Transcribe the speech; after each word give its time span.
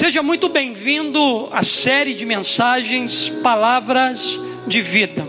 Seja 0.00 0.22
muito 0.22 0.48
bem-vindo 0.48 1.46
à 1.52 1.62
série 1.62 2.14
de 2.14 2.24
mensagens 2.24 3.28
Palavras 3.42 4.40
de 4.66 4.80
Vida. 4.80 5.28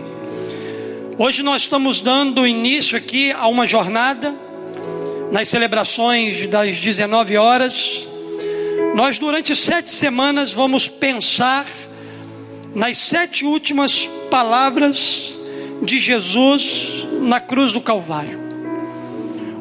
Hoje 1.18 1.42
nós 1.42 1.60
estamos 1.60 2.00
dando 2.00 2.46
início 2.46 2.96
aqui 2.96 3.32
a 3.32 3.48
uma 3.48 3.66
jornada 3.66 4.34
nas 5.30 5.48
celebrações 5.48 6.46
das 6.46 6.78
19 6.78 7.36
horas. 7.36 8.08
Nós, 8.94 9.18
durante 9.18 9.54
sete 9.54 9.90
semanas, 9.90 10.54
vamos 10.54 10.88
pensar 10.88 11.66
nas 12.74 12.96
sete 12.96 13.44
últimas 13.44 14.06
palavras 14.30 15.34
de 15.82 15.98
Jesus 15.98 17.06
na 17.20 17.40
cruz 17.40 17.74
do 17.74 17.80
Calvário. 17.82 18.40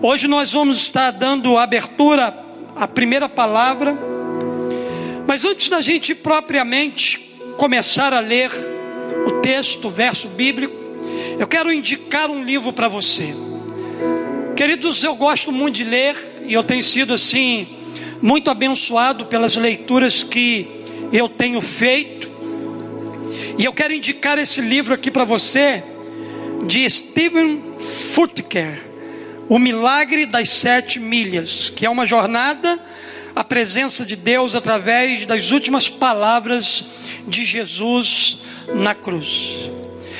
Hoje 0.01 0.29
nós 0.29 0.53
vamos 0.53 0.77
estar 0.77 1.11
dando 1.11 1.57
abertura 1.57 2.33
à 2.77 2.87
primeira 2.87 3.27
palavra 3.27 4.10
mas 5.31 5.45
antes 5.45 5.69
da 5.69 5.79
gente 5.79 6.13
propriamente 6.13 7.17
começar 7.55 8.13
a 8.13 8.19
ler 8.19 8.51
o 9.25 9.39
texto, 9.39 9.87
o 9.87 9.89
verso 9.89 10.27
bíblico, 10.27 10.75
eu 11.39 11.47
quero 11.47 11.71
indicar 11.71 12.29
um 12.29 12.43
livro 12.43 12.73
para 12.73 12.89
você. 12.89 13.33
Queridos, 14.57 15.01
eu 15.05 15.15
gosto 15.15 15.49
muito 15.49 15.75
de 15.75 15.85
ler 15.85 16.17
e 16.45 16.53
eu 16.53 16.61
tenho 16.65 16.83
sido 16.83 17.13
assim 17.13 17.65
muito 18.21 18.51
abençoado 18.51 19.25
pelas 19.25 19.55
leituras 19.55 20.21
que 20.21 20.67
eu 21.13 21.29
tenho 21.29 21.61
feito. 21.61 22.29
E 23.57 23.63
eu 23.63 23.71
quero 23.71 23.93
indicar 23.93 24.37
esse 24.37 24.59
livro 24.59 24.93
aqui 24.93 25.09
para 25.09 25.23
você 25.23 25.81
de 26.67 26.89
Stephen 26.89 27.71
Furticker, 27.79 28.83
O 29.47 29.57
Milagre 29.57 30.25
das 30.25 30.49
Sete 30.49 30.99
Milhas, 30.99 31.69
que 31.69 31.85
é 31.85 31.89
uma 31.89 32.05
jornada 32.05 32.77
a 33.35 33.43
presença 33.43 34.05
de 34.05 34.15
Deus 34.15 34.55
através 34.55 35.25
das 35.25 35.51
últimas 35.51 35.87
palavras 35.87 36.83
de 37.27 37.45
Jesus 37.45 38.39
na 38.73 38.93
cruz. 38.93 39.71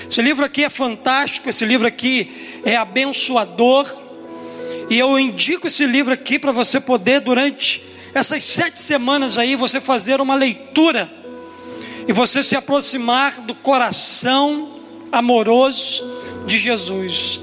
Esse 0.10 0.22
livro 0.22 0.44
aqui 0.44 0.64
é 0.64 0.70
fantástico, 0.70 1.50
esse 1.50 1.66
livro 1.66 1.88
aqui 1.88 2.62
é 2.66 2.76
abençoador, 2.76 3.86
e 4.90 4.98
eu 4.98 5.18
indico 5.18 5.68
esse 5.68 5.86
livro 5.86 6.14
aqui 6.14 6.38
para 6.38 6.52
você 6.52 6.80
poder, 6.80 7.22
durante 7.22 7.82
essas 8.14 8.44
sete 8.44 8.80
semanas 8.80 9.38
aí, 9.38 9.56
você 9.56 9.80
fazer 9.80 10.20
uma 10.20 10.36
leitura 10.36 11.10
e 12.08 12.12
você 12.12 12.44
se 12.44 12.56
aproximar 12.56 13.42
do 13.42 13.56
coração 13.56 14.80
amoroso 15.12 16.04
de 16.46 16.58
Jesus. 16.58 17.40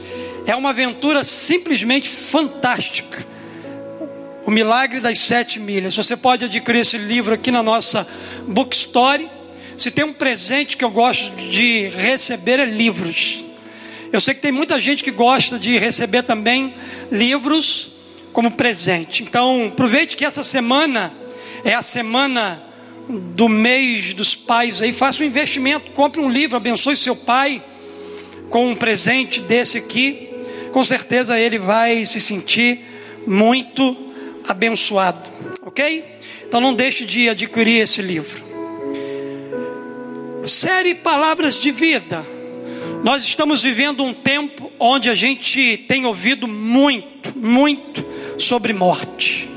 É 0.46 0.54
uma 0.54 0.70
aventura 0.70 1.24
simplesmente 1.24 2.08
fantástica 2.08 3.26
o 4.48 4.50
Milagre 4.50 4.98
das 4.98 5.18
Sete 5.18 5.60
Milhas. 5.60 5.94
Você 5.94 6.16
pode 6.16 6.46
adquirir 6.46 6.80
esse 6.80 6.96
livro 6.96 7.34
aqui 7.34 7.50
na 7.50 7.62
nossa 7.62 8.08
bookstore. 8.46 9.28
Se 9.76 9.90
tem 9.90 10.06
um 10.06 10.12
presente 10.14 10.74
que 10.74 10.82
eu 10.82 10.90
gosto 10.90 11.36
de 11.36 11.88
receber 11.88 12.58
é 12.58 12.64
livros. 12.64 13.44
Eu 14.10 14.18
sei 14.22 14.32
que 14.32 14.40
tem 14.40 14.50
muita 14.50 14.80
gente 14.80 15.04
que 15.04 15.10
gosta 15.10 15.58
de 15.58 15.76
receber 15.76 16.22
também 16.22 16.72
livros 17.12 17.90
como 18.32 18.50
presente. 18.50 19.22
Então, 19.22 19.66
aproveite 19.66 20.16
que 20.16 20.24
essa 20.24 20.42
semana 20.42 21.12
é 21.62 21.74
a 21.74 21.82
semana 21.82 22.58
do 23.06 23.50
mês 23.50 24.14
dos 24.14 24.34
pais 24.34 24.80
aí, 24.80 24.94
faça 24.94 25.22
um 25.22 25.26
investimento, 25.26 25.90
compre 25.90 26.22
um 26.22 26.30
livro, 26.30 26.56
abençoe 26.56 26.96
seu 26.96 27.14
pai 27.14 27.62
com 28.48 28.70
um 28.70 28.74
presente 28.74 29.40
desse 29.42 29.76
aqui. 29.76 30.26
Com 30.72 30.82
certeza 30.82 31.38
ele 31.38 31.58
vai 31.58 32.06
se 32.06 32.18
sentir 32.18 32.80
muito 33.26 34.07
abençoado, 34.48 35.28
ok? 35.62 36.04
Então 36.46 36.60
não 36.60 36.74
deixe 36.74 37.04
de 37.04 37.28
adquirir 37.28 37.82
esse 37.82 38.00
livro. 38.00 38.42
Série 40.44 40.94
Palavras 40.94 41.58
de 41.58 41.70
Vida. 41.70 42.24
Nós 43.04 43.22
estamos 43.22 43.62
vivendo 43.62 44.02
um 44.02 44.14
tempo 44.14 44.72
onde 44.78 45.10
a 45.10 45.14
gente 45.14 45.84
tem 45.86 46.06
ouvido 46.06 46.48
muito, 46.48 47.38
muito 47.38 48.04
sobre 48.38 48.72
morte. 48.72 49.48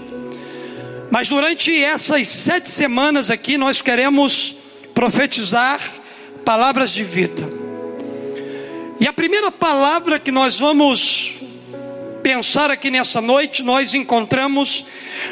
Mas 1.09 1.29
durante 1.29 1.73
essas 1.73 2.27
sete 2.27 2.69
semanas 2.69 3.31
aqui, 3.31 3.57
nós 3.57 3.81
queremos 3.81 4.55
profetizar 4.93 5.79
palavras 6.43 6.91
de 6.91 7.03
vida. 7.03 7.41
E 8.99 9.07
a 9.07 9.13
primeira 9.13 9.51
palavra 9.51 10.19
que 10.19 10.31
nós 10.31 10.59
vamos 10.59 11.40
pensar 12.21 12.69
aqui 12.69 12.91
nessa 12.91 13.19
noite, 13.19 13.63
nós 13.63 13.93
encontramos 13.93 14.85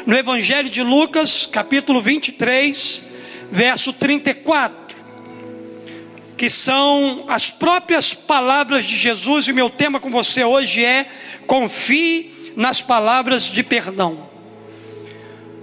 no 0.04 0.16
Evangelho 0.16 0.68
de 0.68 0.82
Lucas, 0.82 1.46
capítulo 1.46 2.02
23, 2.02 3.04
verso 3.50 3.92
34, 3.92 4.96
que 6.36 6.50
são 6.50 7.24
as 7.28 7.48
próprias 7.50 8.12
palavras 8.12 8.84
de 8.84 8.98
Jesus, 8.98 9.48
e 9.48 9.52
meu 9.52 9.70
tema 9.70 10.00
com 10.00 10.10
você 10.10 10.44
hoje 10.44 10.84
é: 10.84 11.06
confie 11.46 12.52
nas 12.56 12.82
palavras 12.82 13.44
de 13.44 13.62
perdão. 13.62 14.28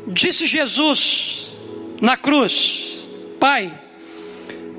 Disse 0.08 0.46
Jesus 0.46 1.52
na 2.00 2.16
cruz: 2.16 3.06
Pai, 3.40 3.72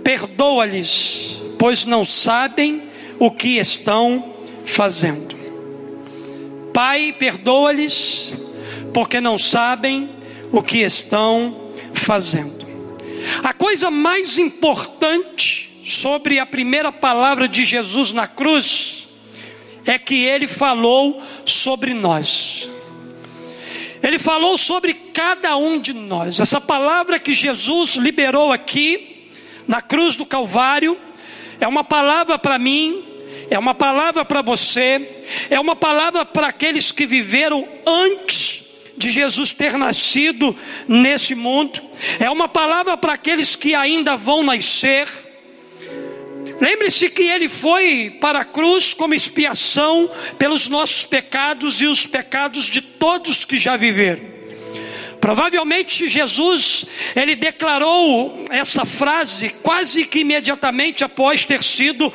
perdoa-lhes, 0.03 1.37
pois 1.59 1.85
não 1.85 2.05
sabem 2.05 2.83
o 3.19 3.31
que 3.31 3.59
estão 3.59 4.35
fazendo. 4.65 5.38
Pai, 6.79 7.13
perdoa-lhes, 7.13 8.35
porque 8.95 9.21
não 9.21 9.37
sabem 9.37 10.09
o 10.53 10.63
que 10.63 10.79
estão 10.79 11.73
fazendo. 11.93 12.65
A 13.43 13.53
coisa 13.53 13.91
mais 13.91 14.39
importante 14.39 15.83
sobre 15.85 16.39
a 16.39 16.47
primeira 16.47 16.93
palavra 16.93 17.49
de 17.49 17.65
Jesus 17.65 18.13
na 18.13 18.29
cruz 18.29 19.09
é 19.85 19.99
que 19.99 20.25
ele 20.25 20.47
falou 20.47 21.21
sobre 21.45 21.95
nós. 21.95 22.71
Ele 24.01 24.21
falou 24.21 24.57
sobre 24.57 24.95
cada 24.95 25.57
um 25.57 25.81
de 25.81 25.93
nós. 25.93 26.39
Essa 26.39 26.61
palavra 26.61 27.19
que 27.19 27.33
Jesus 27.33 27.97
liberou 27.97 28.53
aqui 28.53 29.29
na 29.67 29.83
cruz 29.83 30.15
do 30.15 30.25
Calvário 30.25 30.97
é 31.59 31.67
uma 31.67 31.83
palavra 31.83 32.39
para 32.39 32.57
mim, 32.57 33.05
é 33.51 33.59
uma 33.59 33.75
palavra 33.75 34.25
para 34.25 34.43
você, 34.43 35.01
é 35.51 35.59
uma 35.59 35.75
palavra 35.75 36.25
para 36.25 36.49
aqueles 36.49 36.93
que 36.93 37.07
viveram 37.07 37.67
antes 37.87 38.65
de 38.97 39.11
Jesus 39.11 39.53
ter 39.53 39.79
nascido 39.79 40.57
nesse 40.87 41.35
mundo, 41.35 41.81
é 42.19 42.29
uma 42.29 42.49
palavra 42.49 42.97
para 42.97 43.13
aqueles 43.13 43.55
que 43.55 43.75
ainda 43.75 44.17
vão 44.17 44.43
nascer. 44.43 45.09
Lembre-se 46.61 47.09
que 47.09 47.23
ele 47.23 47.49
foi 47.49 48.17
para 48.21 48.41
a 48.41 48.45
cruz 48.45 48.93
como 48.93 49.15
expiação 49.15 50.11
pelos 50.37 50.67
nossos 50.67 51.05
pecados 51.05 51.81
e 51.81 51.87
os 51.87 52.05
pecados 52.05 52.67
de 52.67 52.81
todos 52.81 53.45
que 53.45 53.57
já 53.57 53.77
viveram. 53.77 54.39
Provavelmente 55.21 56.09
Jesus, 56.09 56.87
ele 57.15 57.35
declarou 57.35 58.45
essa 58.51 58.85
frase 58.85 59.51
quase 59.51 60.05
que 60.05 60.21
imediatamente 60.21 61.05
após 61.05 61.45
ter 61.45 61.63
sido 61.63 62.13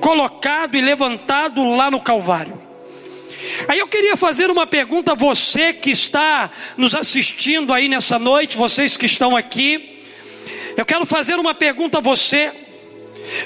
colocado 0.00 0.76
e 0.76 0.80
levantado 0.80 1.64
lá 1.76 1.90
no 1.90 2.00
Calvário. 2.00 2.60
Aí 3.68 3.78
eu 3.78 3.88
queria 3.88 4.16
fazer 4.16 4.50
uma 4.50 4.66
pergunta 4.66 5.12
a 5.12 5.14
você 5.14 5.72
que 5.72 5.90
está 5.90 6.50
nos 6.76 6.94
assistindo 6.94 7.72
aí 7.72 7.88
nessa 7.88 8.18
noite, 8.18 8.56
vocês 8.56 8.96
que 8.96 9.06
estão 9.06 9.36
aqui. 9.36 9.98
Eu 10.76 10.84
quero 10.84 11.06
fazer 11.06 11.34
uma 11.36 11.54
pergunta 11.54 11.98
a 11.98 12.00
você. 12.00 12.52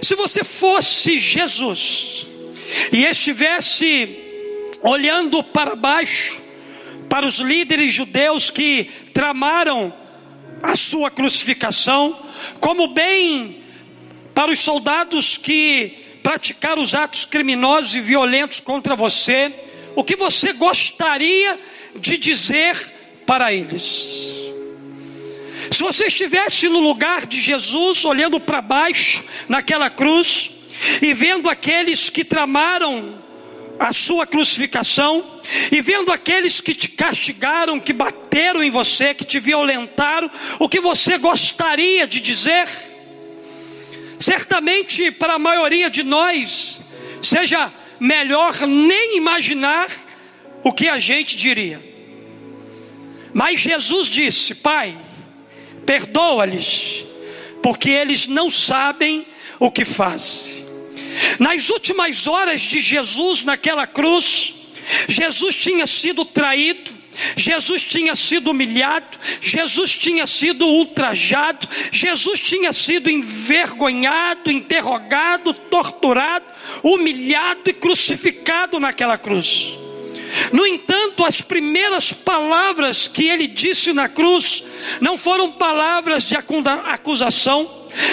Se 0.02 0.14
você 0.14 0.42
fosse 0.42 1.18
Jesus 1.18 2.26
e 2.92 3.04
estivesse 3.04 4.08
olhando 4.82 5.42
para 5.42 5.76
baixo, 5.76 6.42
para 7.08 7.26
os 7.26 7.38
líderes 7.38 7.92
judeus 7.92 8.50
que 8.50 8.90
tramaram 9.12 9.92
a 10.62 10.76
sua 10.76 11.10
crucificação, 11.10 12.18
como 12.60 12.88
bem 12.88 13.62
para 14.34 14.50
os 14.50 14.58
soldados 14.58 15.36
que 15.36 16.04
praticar 16.24 16.78
os 16.78 16.94
atos 16.94 17.26
criminosos 17.26 17.94
e 17.94 18.00
violentos 18.00 18.58
contra 18.58 18.96
você, 18.96 19.52
o 19.94 20.02
que 20.02 20.16
você 20.16 20.54
gostaria 20.54 21.60
de 21.94 22.16
dizer 22.16 22.74
para 23.26 23.52
eles? 23.52 24.32
Se 25.70 25.82
você 25.82 26.06
estivesse 26.06 26.66
no 26.66 26.80
lugar 26.80 27.26
de 27.26 27.42
Jesus, 27.42 28.06
olhando 28.06 28.40
para 28.40 28.62
baixo 28.62 29.22
naquela 29.50 29.90
cruz 29.90 30.50
e 31.02 31.12
vendo 31.12 31.48
aqueles 31.48 32.08
que 32.08 32.24
tramaram 32.24 33.22
a 33.78 33.92
sua 33.92 34.26
crucificação, 34.26 35.22
e 35.70 35.82
vendo 35.82 36.10
aqueles 36.10 36.60
que 36.60 36.74
te 36.74 36.88
castigaram, 36.88 37.78
que 37.78 37.92
bateram 37.92 38.62
em 38.62 38.70
você, 38.70 39.12
que 39.12 39.24
te 39.24 39.38
violentaram, 39.38 40.30
o 40.58 40.68
que 40.68 40.80
você 40.80 41.18
gostaria 41.18 42.06
de 42.06 42.18
dizer? 42.20 42.66
Certamente 44.24 45.10
para 45.10 45.34
a 45.34 45.38
maioria 45.38 45.90
de 45.90 46.02
nós, 46.02 46.82
seja 47.20 47.70
melhor 48.00 48.58
nem 48.66 49.18
imaginar 49.18 49.86
o 50.62 50.72
que 50.72 50.88
a 50.88 50.98
gente 50.98 51.36
diria. 51.36 51.78
Mas 53.34 53.60
Jesus 53.60 54.08
disse: 54.08 54.54
Pai, 54.54 54.96
perdoa-lhes, 55.84 57.04
porque 57.62 57.90
eles 57.90 58.26
não 58.26 58.48
sabem 58.48 59.26
o 59.60 59.70
que 59.70 59.84
fazem. 59.84 60.64
Nas 61.38 61.68
últimas 61.68 62.26
horas 62.26 62.62
de 62.62 62.80
Jesus 62.80 63.44
naquela 63.44 63.86
cruz, 63.86 64.54
Jesus 65.06 65.54
tinha 65.54 65.86
sido 65.86 66.24
traído, 66.24 66.93
Jesus 67.36 67.82
tinha 67.82 68.16
sido 68.16 68.50
humilhado, 68.50 69.18
Jesus 69.40 69.92
tinha 69.92 70.26
sido 70.26 70.66
ultrajado, 70.66 71.68
Jesus 71.92 72.40
tinha 72.40 72.72
sido 72.72 73.10
envergonhado, 73.10 74.50
interrogado, 74.50 75.52
torturado, 75.52 76.44
humilhado 76.82 77.70
e 77.70 77.72
crucificado 77.72 78.80
naquela 78.80 79.16
cruz. 79.16 79.78
No 80.52 80.66
entanto, 80.66 81.24
as 81.24 81.40
primeiras 81.40 82.12
palavras 82.12 83.06
que 83.06 83.26
ele 83.26 83.46
disse 83.46 83.92
na 83.92 84.08
cruz 84.08 84.64
não 85.00 85.16
foram 85.16 85.52
palavras 85.52 86.26
de 86.26 86.36
acusação, 86.36 87.70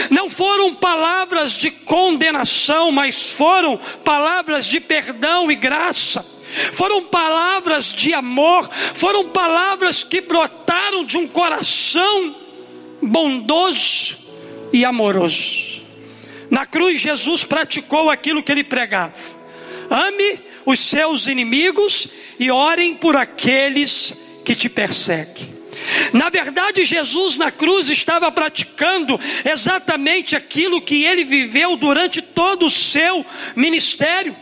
não 0.10 0.30
foram 0.30 0.76
palavras 0.76 1.54
de 1.54 1.72
condenação, 1.72 2.92
mas 2.92 3.32
foram 3.32 3.78
palavras 4.04 4.66
de 4.66 4.80
perdão 4.80 5.52
e 5.52 5.56
graça. 5.56 6.41
Foram 6.74 7.06
palavras 7.06 7.86
de 7.86 8.14
amor, 8.14 8.70
foram 8.94 9.30
palavras 9.30 10.04
que 10.04 10.22
brotaram 10.22 11.06
de 11.06 11.18
um 11.18 11.28
coração 11.28 12.36
bondoso 13.02 14.18
e 14.74 14.86
amoroso. 14.86 15.82
Na 16.50 16.66
cruz, 16.66 17.00
Jesus 17.00 17.44
praticou 17.44 18.10
aquilo 18.10 18.44
que 18.44 18.52
ele 18.52 18.64
pregava: 18.64 19.16
ame 19.90 20.40
os 20.66 20.80
seus 20.80 21.28
inimigos 21.28 22.08
e 22.40 22.52
orem 22.52 22.94
por 22.94 23.16
aqueles 23.16 24.14
que 24.44 24.56
te 24.56 24.68
perseguem. 24.68 25.62
Na 26.14 26.30
verdade, 26.30 26.84
Jesus 26.84 27.38
na 27.38 27.52
cruz 27.52 27.90
estava 27.90 28.32
praticando 28.32 29.20
exatamente 29.46 30.36
aquilo 30.36 30.82
que 30.82 31.06
ele 31.06 31.24
viveu 31.24 31.76
durante 31.76 32.22
todo 32.22 32.66
o 32.66 32.70
seu 32.70 33.26
ministério. 33.56 34.36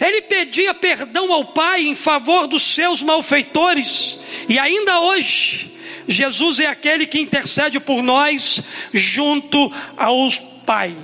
Ele 0.00 0.22
pedia 0.22 0.74
perdão 0.74 1.32
ao 1.32 1.46
Pai 1.46 1.82
em 1.82 1.94
favor 1.94 2.46
dos 2.46 2.62
seus 2.62 3.02
malfeitores, 3.02 4.18
e 4.48 4.58
ainda 4.58 5.00
hoje, 5.00 5.70
Jesus 6.08 6.58
é 6.58 6.66
aquele 6.66 7.06
que 7.06 7.20
intercede 7.20 7.78
por 7.78 8.02
nós 8.02 8.60
junto 8.92 9.72
ao 9.96 10.28
Pai. 10.66 10.94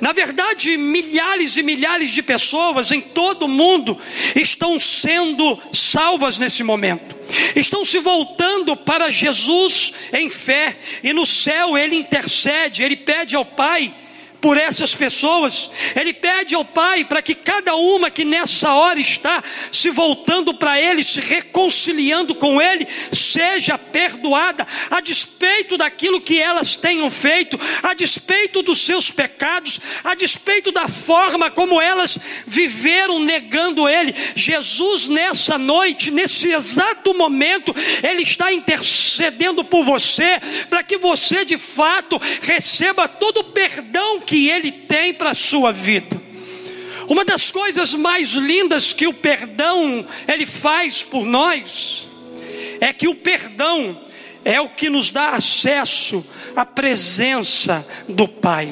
Na 0.00 0.12
verdade, 0.12 0.76
milhares 0.76 1.56
e 1.56 1.62
milhares 1.62 2.10
de 2.10 2.22
pessoas 2.22 2.92
em 2.92 3.00
todo 3.00 3.46
o 3.46 3.48
mundo 3.48 3.98
estão 4.36 4.78
sendo 4.78 5.58
salvas 5.72 6.38
nesse 6.38 6.62
momento. 6.62 7.16
Estão 7.56 7.84
se 7.84 7.98
voltando 7.98 8.76
para 8.76 9.10
Jesus 9.10 9.92
em 10.12 10.28
fé, 10.28 10.76
e 11.02 11.12
no 11.12 11.26
céu 11.26 11.76
ele 11.76 11.96
intercede, 11.96 12.82
ele 12.82 12.96
pede 12.96 13.34
ao 13.34 13.44
Pai 13.44 13.92
por 14.42 14.56
essas 14.58 14.92
pessoas. 14.92 15.70
Ele 15.94 16.12
pede 16.12 16.54
ao 16.54 16.64
Pai 16.64 17.04
para 17.04 17.22
que 17.22 17.34
cada 17.34 17.76
uma 17.76 18.10
que 18.10 18.24
nessa 18.24 18.74
hora 18.74 18.98
está 18.98 19.42
se 19.70 19.88
voltando 19.90 20.52
para 20.52 20.78
Ele, 20.78 21.04
se 21.04 21.20
reconciliando 21.20 22.34
com 22.34 22.60
Ele, 22.60 22.86
seja 23.12 23.78
perdoada, 23.78 24.66
a 24.90 25.00
despeito 25.00 25.76
daquilo 25.76 26.20
que 26.20 26.40
elas 26.40 26.74
tenham 26.74 27.08
feito, 27.08 27.58
a 27.82 27.94
despeito 27.94 28.62
dos 28.62 28.80
seus 28.80 29.10
pecados, 29.10 29.80
a 30.02 30.16
despeito 30.16 30.72
da 30.72 30.88
forma 30.88 31.48
como 31.48 31.80
elas 31.80 32.18
viveram 32.44 33.20
negando 33.20 33.88
Ele. 33.88 34.12
Jesus, 34.34 35.06
nessa 35.06 35.56
noite, 35.56 36.10
nesse 36.10 36.50
exato 36.50 37.14
momento, 37.14 37.72
Ele 38.02 38.22
está 38.22 38.52
intercedendo 38.52 39.62
por 39.64 39.84
você, 39.84 40.40
para 40.68 40.82
que 40.82 40.98
você 40.98 41.44
de 41.44 41.56
fato 41.56 42.20
receba 42.40 43.06
todo 43.06 43.38
o 43.38 43.44
perdão 43.44 44.20
que 44.20 44.31
que 44.32 44.48
Ele 44.48 44.72
tem 44.72 45.12
para 45.12 45.32
a 45.32 45.34
sua 45.34 45.72
vida. 45.72 46.18
Uma 47.06 47.22
das 47.22 47.50
coisas 47.50 47.92
mais 47.92 48.30
lindas 48.30 48.94
que 48.94 49.06
o 49.06 49.12
perdão 49.12 50.06
ele 50.26 50.46
faz 50.46 51.02
por 51.02 51.26
nós 51.26 52.08
é 52.80 52.94
que 52.94 53.06
o 53.06 53.14
perdão 53.14 54.00
é 54.42 54.58
o 54.58 54.70
que 54.70 54.88
nos 54.88 55.10
dá 55.10 55.32
acesso 55.32 56.26
à 56.56 56.64
presença 56.64 57.86
do 58.08 58.26
Pai. 58.26 58.70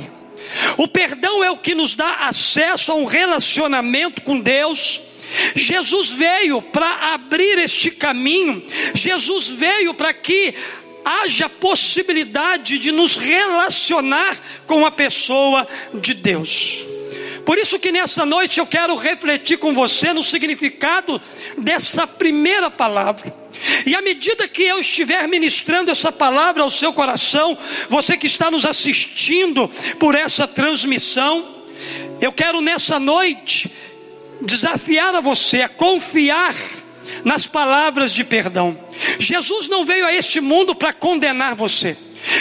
O 0.79 0.89
perdão 0.89 1.45
é 1.45 1.51
o 1.51 1.59
que 1.59 1.75
nos 1.75 1.95
dá 1.95 2.29
acesso 2.29 2.93
a 2.93 2.95
um 2.95 3.05
relacionamento 3.05 4.23
com 4.23 4.41
Deus. 4.41 4.99
Jesus 5.55 6.11
veio 6.11 6.63
para 6.63 7.13
abrir 7.13 7.59
este 7.59 7.91
caminho, 7.91 8.65
Jesus 8.95 9.51
veio 9.51 9.93
para 9.93 10.15
que 10.15 10.55
haja 11.05 11.49
possibilidade 11.49 12.79
de 12.79 12.93
nos 12.93 13.17
relacionar 13.17 14.37
com 14.67 14.85
a 14.85 14.91
pessoa 14.91 15.67
de 15.95 16.15
Deus. 16.15 16.85
Por 17.45 17.59
isso 17.59 17.79
que 17.79 17.91
nessa 17.91 18.25
noite 18.25 18.61
eu 18.61 18.67
quero 18.67 18.95
refletir 18.95 19.59
com 19.59 19.73
você 19.75 20.13
no 20.13 20.23
significado 20.23 21.21
dessa 21.59 22.07
primeira 22.07 22.71
palavra. 22.71 23.35
E 23.85 23.95
à 23.95 24.01
medida 24.01 24.49
que 24.49 24.63
eu 24.63 24.81
estiver 24.81 25.27
ministrando 25.29 25.91
essa 25.91 26.11
palavra 26.13 26.63
ao 26.63 26.71
seu 26.71 26.93
coração, 26.93 27.57
você 27.89 28.17
que 28.17 28.27
está 28.27 28.51
nos 28.51 28.65
assistindo 28.65 29.69
por 29.99 30.15
essa 30.15 30.47
transmissão, 30.47 31.45
eu 32.21 32.33
quero 32.33 32.61
nessa 32.61 32.99
noite 32.99 33.71
desafiar 34.41 35.15
a 35.15 35.21
você 35.21 35.63
a 35.63 35.69
confiar 35.69 36.55
nas 37.25 37.47
palavras 37.47 38.13
de 38.13 38.25
perdão. 38.25 38.90
Jesus 39.21 39.69
não 39.69 39.85
veio 39.85 40.07
a 40.07 40.13
este 40.13 40.41
mundo 40.41 40.75
para 40.75 40.93
condenar 40.93 41.55
você. 41.55 41.97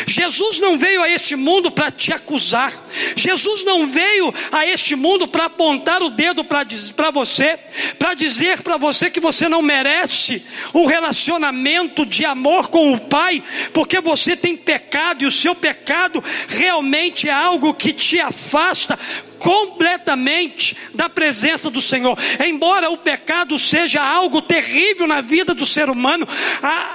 Jesus 0.06 0.60
não 0.60 0.78
veio 0.78 1.02
a 1.02 1.10
este 1.10 1.36
mundo 1.36 1.72
para 1.72 1.90
te 1.90 2.12
acusar. 2.12 2.74
Jesus 3.16 3.64
não 3.64 3.88
veio 3.88 4.34
a 4.52 4.66
este 4.66 4.96
mundo 4.96 5.28
para 5.28 5.46
apontar 5.46 6.02
o 6.02 6.10
dedo 6.10 6.44
para 6.44 7.12
você, 7.12 7.58
para 7.98 8.14
dizer 8.14 8.62
para 8.62 8.78
você 8.78 9.10
que 9.10 9.20
você 9.20 9.48
não 9.48 9.62
merece 9.62 10.44
um 10.74 10.86
relacionamento 10.86 12.06
de 12.06 12.26
amor 12.26 12.70
com 12.70 12.92
o 12.94 13.00
Pai, 13.00 13.44
porque 13.74 14.02
você 14.02 14.36
tem 14.36 14.56
pecado 14.56 15.24
e 15.24 15.28
o 15.28 15.32
seu 15.32 15.56
pecado 15.56 16.24
realmente 16.48 17.28
é 17.28 17.32
algo 17.32 17.74
que 17.74 17.94
te 17.94 18.20
afasta 18.20 18.98
completamente 19.40 20.76
da 20.94 21.10
presença 21.10 21.70
do 21.70 21.82
Senhor. 21.82 22.18
Embora 22.46 22.90
o 22.90 22.98
pecado 22.98 23.58
seja 23.58 24.02
algo 24.02 24.42
terrível 24.42 25.08
na 25.08 25.22
vida 25.22 25.54
do 25.54 25.66
ser 25.66 25.90
humano, 25.90 26.28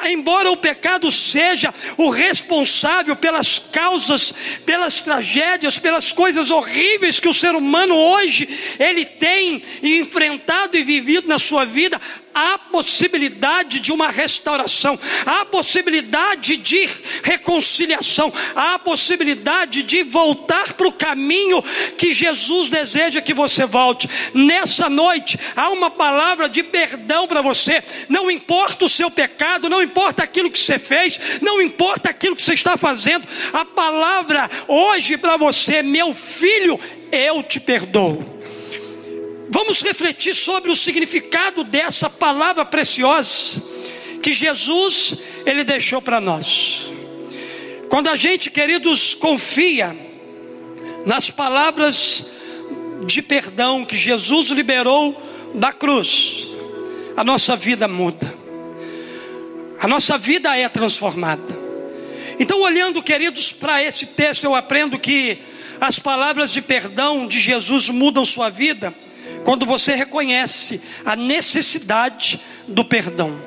embora 0.08 0.50
o 0.50 0.56
pecado 0.56 1.10
seja 1.10 1.74
o 1.96 2.10
responsável 2.10 3.16
pelas 3.16 3.58
causas, 3.58 4.32
pelas 4.64 5.00
tragédias, 5.00 5.78
pelas 5.78 6.12
coisas 6.12 6.50
horríveis 6.50 7.18
que 7.18 7.28
o 7.28 7.34
ser 7.34 7.54
humano 7.54 7.94
hoje 7.94 8.48
ele 8.78 9.04
tem 9.04 9.62
enfrentado 9.82 10.76
e 10.76 10.82
vivido 10.82 11.26
na 11.26 11.38
sua 11.38 11.64
vida, 11.64 12.00
há 12.34 12.58
possibilidade 12.58 13.78
de 13.80 13.92
uma 13.92 14.08
restauração, 14.08 14.98
há 15.24 15.44
possibilidade 15.44 16.56
de 16.56 16.88
reconciliação, 17.22 18.32
há 18.56 18.78
possibilidade 18.78 19.82
de 19.84 20.02
voltar 20.02 20.72
para 20.74 20.88
o 20.88 20.92
caminho 20.92 21.62
que 21.96 22.12
Jesus 22.12 22.68
deseja 22.68 23.20
que 23.20 23.32
você 23.32 23.64
volte. 23.64 24.08
Nessa 24.34 24.90
noite, 24.90 25.38
há 25.54 25.70
uma 25.70 25.90
palavra 25.90 26.48
de 26.48 26.62
perdão 26.62 27.28
para 27.28 27.40
você. 27.40 27.82
Não 28.08 28.30
importa 28.30 28.84
o 28.84 28.88
seu 28.88 29.10
pecado, 29.10 29.68
não 29.68 29.82
importa 29.82 30.22
aquilo 30.24 30.50
que 30.50 30.58
você 30.58 30.78
fez, 30.78 31.40
não 31.40 31.62
importa 31.62 32.10
aquilo 32.10 32.34
que 32.34 32.42
você 32.42 32.54
está 32.54 32.76
fazendo, 32.76 33.26
a 33.52 33.64
palavra 33.64 34.50
hoje 34.66 35.16
para 35.16 35.36
você, 35.36 35.82
meu 35.82 36.12
filho, 36.12 36.78
eu 37.12 37.42
te 37.42 37.60
perdoo. 37.60 38.33
Vamos 39.54 39.82
refletir 39.82 40.34
sobre 40.34 40.68
o 40.68 40.74
significado 40.74 41.62
dessa 41.62 42.10
palavra 42.10 42.64
preciosa 42.64 43.62
que 44.20 44.32
Jesus 44.32 45.14
ele 45.46 45.62
deixou 45.62 46.02
para 46.02 46.20
nós. 46.20 46.90
Quando 47.88 48.08
a 48.08 48.16
gente, 48.16 48.50
queridos, 48.50 49.14
confia 49.14 49.96
nas 51.06 51.30
palavras 51.30 52.32
de 53.06 53.22
perdão 53.22 53.84
que 53.84 53.96
Jesus 53.96 54.48
liberou 54.48 55.16
da 55.54 55.72
cruz, 55.72 56.48
a 57.16 57.22
nossa 57.22 57.54
vida 57.54 57.86
muda. 57.86 58.34
A 59.78 59.86
nossa 59.86 60.18
vida 60.18 60.56
é 60.58 60.68
transformada. 60.68 61.56
Então, 62.40 62.60
olhando, 62.60 63.00
queridos, 63.00 63.52
para 63.52 63.80
esse 63.80 64.06
texto, 64.06 64.42
eu 64.42 64.54
aprendo 64.56 64.98
que 64.98 65.38
as 65.80 66.00
palavras 66.00 66.50
de 66.50 66.60
perdão 66.60 67.28
de 67.28 67.38
Jesus 67.38 67.88
mudam 67.88 68.24
sua 68.24 68.50
vida 68.50 68.92
quando 69.44 69.66
você 69.66 69.94
reconhece 69.94 70.80
a 71.04 71.14
necessidade 71.14 72.40
do 72.66 72.84
perdão. 72.84 73.38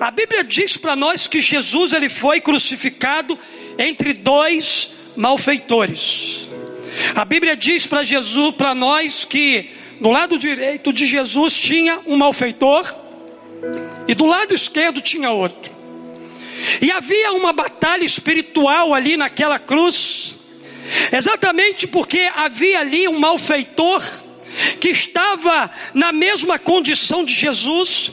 A 0.00 0.10
Bíblia 0.10 0.42
diz 0.42 0.76
para 0.76 0.96
nós 0.96 1.26
que 1.26 1.40
Jesus 1.40 1.92
ele 1.92 2.10
foi 2.10 2.40
crucificado 2.40 3.38
entre 3.78 4.12
dois 4.12 4.90
malfeitores. 5.16 6.48
A 7.14 7.24
Bíblia 7.24 7.56
diz 7.56 7.86
para 7.86 8.02
Jesus, 8.02 8.54
para 8.56 8.74
nós 8.74 9.24
que 9.24 9.70
do 10.00 10.10
lado 10.10 10.38
direito 10.38 10.92
de 10.92 11.06
Jesus 11.06 11.54
tinha 11.54 12.00
um 12.06 12.16
malfeitor 12.16 12.92
e 14.08 14.14
do 14.14 14.26
lado 14.26 14.52
esquerdo 14.52 15.00
tinha 15.00 15.30
outro. 15.30 15.72
E 16.80 16.90
havia 16.90 17.32
uma 17.32 17.52
batalha 17.52 18.04
espiritual 18.04 18.92
ali 18.92 19.16
naquela 19.16 19.58
cruz, 19.58 20.34
exatamente 21.12 21.86
porque 21.86 22.18
havia 22.34 22.80
ali 22.80 23.06
um 23.06 23.18
malfeitor 23.18 24.02
que 24.80 24.88
estava 24.88 25.70
na 25.94 26.12
mesma 26.12 26.58
condição 26.58 27.24
de 27.24 27.32
Jesus, 27.32 28.10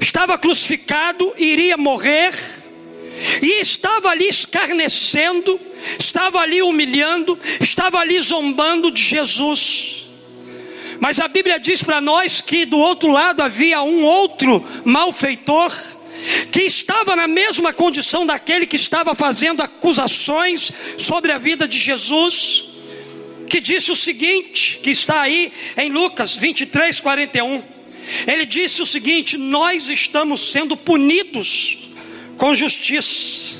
estava 0.00 0.38
crucificado, 0.38 1.32
iria 1.38 1.76
morrer, 1.76 2.32
e 3.40 3.60
estava 3.60 4.10
ali 4.10 4.28
escarnecendo, 4.28 5.60
estava 5.98 6.40
ali 6.40 6.62
humilhando, 6.62 7.38
estava 7.60 7.98
ali 7.98 8.20
zombando 8.20 8.90
de 8.90 9.02
Jesus. 9.02 10.04
Mas 11.00 11.18
a 11.18 11.28
Bíblia 11.28 11.58
diz 11.58 11.82
para 11.82 12.00
nós 12.00 12.40
que 12.40 12.64
do 12.64 12.78
outro 12.78 13.10
lado 13.10 13.42
havia 13.42 13.82
um 13.82 14.04
outro 14.04 14.64
malfeitor 14.84 15.72
que 16.50 16.62
estava 16.62 17.14
na 17.14 17.26
mesma 17.26 17.72
condição 17.72 18.24
daquele 18.24 18.66
que 18.66 18.76
estava 18.76 19.14
fazendo 19.14 19.62
acusações 19.62 20.72
sobre 20.96 21.32
a 21.32 21.38
vida 21.38 21.68
de 21.68 21.78
Jesus, 21.78 22.73
que 23.54 23.60
disse 23.60 23.92
o 23.92 23.96
seguinte, 23.96 24.80
que 24.82 24.90
está 24.90 25.20
aí 25.20 25.52
em 25.76 25.88
Lucas 25.88 26.34
23, 26.34 27.00
41. 27.00 27.62
Ele 28.26 28.44
disse 28.44 28.82
o 28.82 28.84
seguinte: 28.84 29.38
Nós 29.38 29.88
estamos 29.88 30.50
sendo 30.50 30.76
punidos 30.76 31.90
com 32.36 32.52
justiça, 32.52 33.56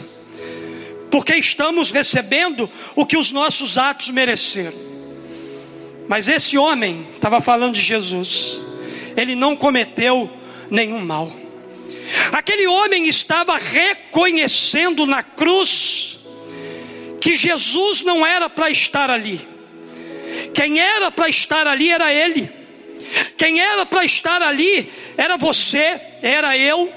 porque 1.12 1.36
estamos 1.36 1.92
recebendo 1.92 2.68
o 2.96 3.06
que 3.06 3.16
os 3.16 3.30
nossos 3.30 3.78
atos 3.78 4.10
mereceram. 4.10 4.76
Mas 6.08 6.26
esse 6.26 6.58
homem 6.58 7.06
estava 7.14 7.40
falando 7.40 7.74
de 7.74 7.80
Jesus, 7.80 8.60
ele 9.16 9.36
não 9.36 9.54
cometeu 9.54 10.28
nenhum 10.72 11.04
mal. 11.04 11.32
Aquele 12.32 12.66
homem 12.66 13.06
estava 13.06 13.56
reconhecendo 13.56 15.06
na 15.06 15.22
cruz 15.22 16.18
que 17.20 17.32
Jesus 17.32 18.00
não 18.00 18.26
era 18.26 18.50
para 18.50 18.68
estar 18.70 19.08
ali. 19.08 19.53
Quem 20.54 20.78
era 20.80 21.10
para 21.10 21.28
estar 21.28 21.66
ali 21.66 21.90
era 21.90 22.12
ele. 22.12 22.48
Quem 23.36 23.60
era 23.60 23.84
para 23.84 24.04
estar 24.04 24.40
ali 24.40 24.90
era 25.16 25.36
você, 25.36 26.00
era 26.22 26.56
eu. 26.56 26.90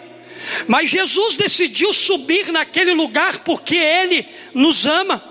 Mas 0.68 0.90
Jesus 0.90 1.36
decidiu 1.36 1.92
subir 1.92 2.52
naquele 2.52 2.94
lugar 2.94 3.40
porque 3.40 3.76
ele 3.76 4.26
nos 4.54 4.86
ama. 4.86 5.22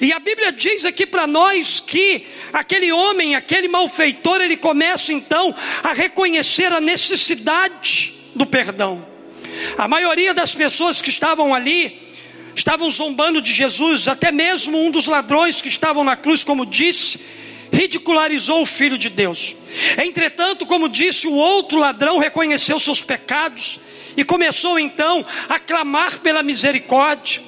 E 0.00 0.12
a 0.12 0.18
Bíblia 0.18 0.50
diz 0.50 0.84
aqui 0.84 1.06
para 1.06 1.26
nós 1.26 1.80
que 1.80 2.26
aquele 2.52 2.90
homem, 2.90 3.36
aquele 3.36 3.68
malfeitor, 3.68 4.40
ele 4.40 4.56
começa 4.56 5.12
então 5.12 5.54
a 5.82 5.92
reconhecer 5.92 6.72
a 6.72 6.80
necessidade 6.80 8.12
do 8.34 8.44
perdão. 8.44 9.06
A 9.76 9.86
maioria 9.88 10.34
das 10.34 10.54
pessoas 10.54 11.00
que 11.00 11.10
estavam 11.10 11.54
ali 11.54 11.96
estavam 12.54 12.90
zombando 12.90 13.40
de 13.40 13.54
Jesus, 13.54 14.08
até 14.08 14.32
mesmo 14.32 14.84
um 14.84 14.90
dos 14.90 15.06
ladrões 15.06 15.62
que 15.62 15.68
estavam 15.68 16.02
na 16.02 16.16
cruz, 16.16 16.42
como 16.42 16.66
disse, 16.66 17.20
ridicularizou 17.72 18.62
o 18.62 18.66
Filho 18.66 18.98
de 18.98 19.08
Deus. 19.08 19.54
Entretanto, 20.02 20.66
como 20.66 20.88
disse, 20.88 21.26
o 21.26 21.34
outro 21.34 21.78
ladrão 21.78 22.18
reconheceu 22.18 22.78
seus 22.78 23.02
pecados 23.02 23.80
e 24.16 24.24
começou 24.24 24.78
então 24.78 25.24
a 25.48 25.58
clamar 25.60 26.18
pela 26.18 26.42
misericórdia, 26.42 27.40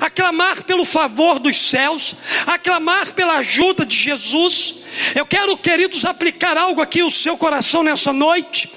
a 0.00 0.08
clamar 0.08 0.62
pelo 0.62 0.84
favor 0.84 1.38
dos 1.38 1.56
céus, 1.56 2.14
a 2.46 2.58
clamar 2.58 3.12
pela 3.12 3.38
ajuda 3.38 3.84
de 3.84 3.96
Jesus. 3.96 4.76
Eu 5.14 5.26
quero, 5.26 5.56
queridos, 5.56 6.04
aplicar 6.04 6.56
algo 6.56 6.80
aqui 6.80 7.02
no 7.02 7.10
seu 7.10 7.36
coração 7.36 7.82
nessa 7.82 8.12
noite. 8.12 8.70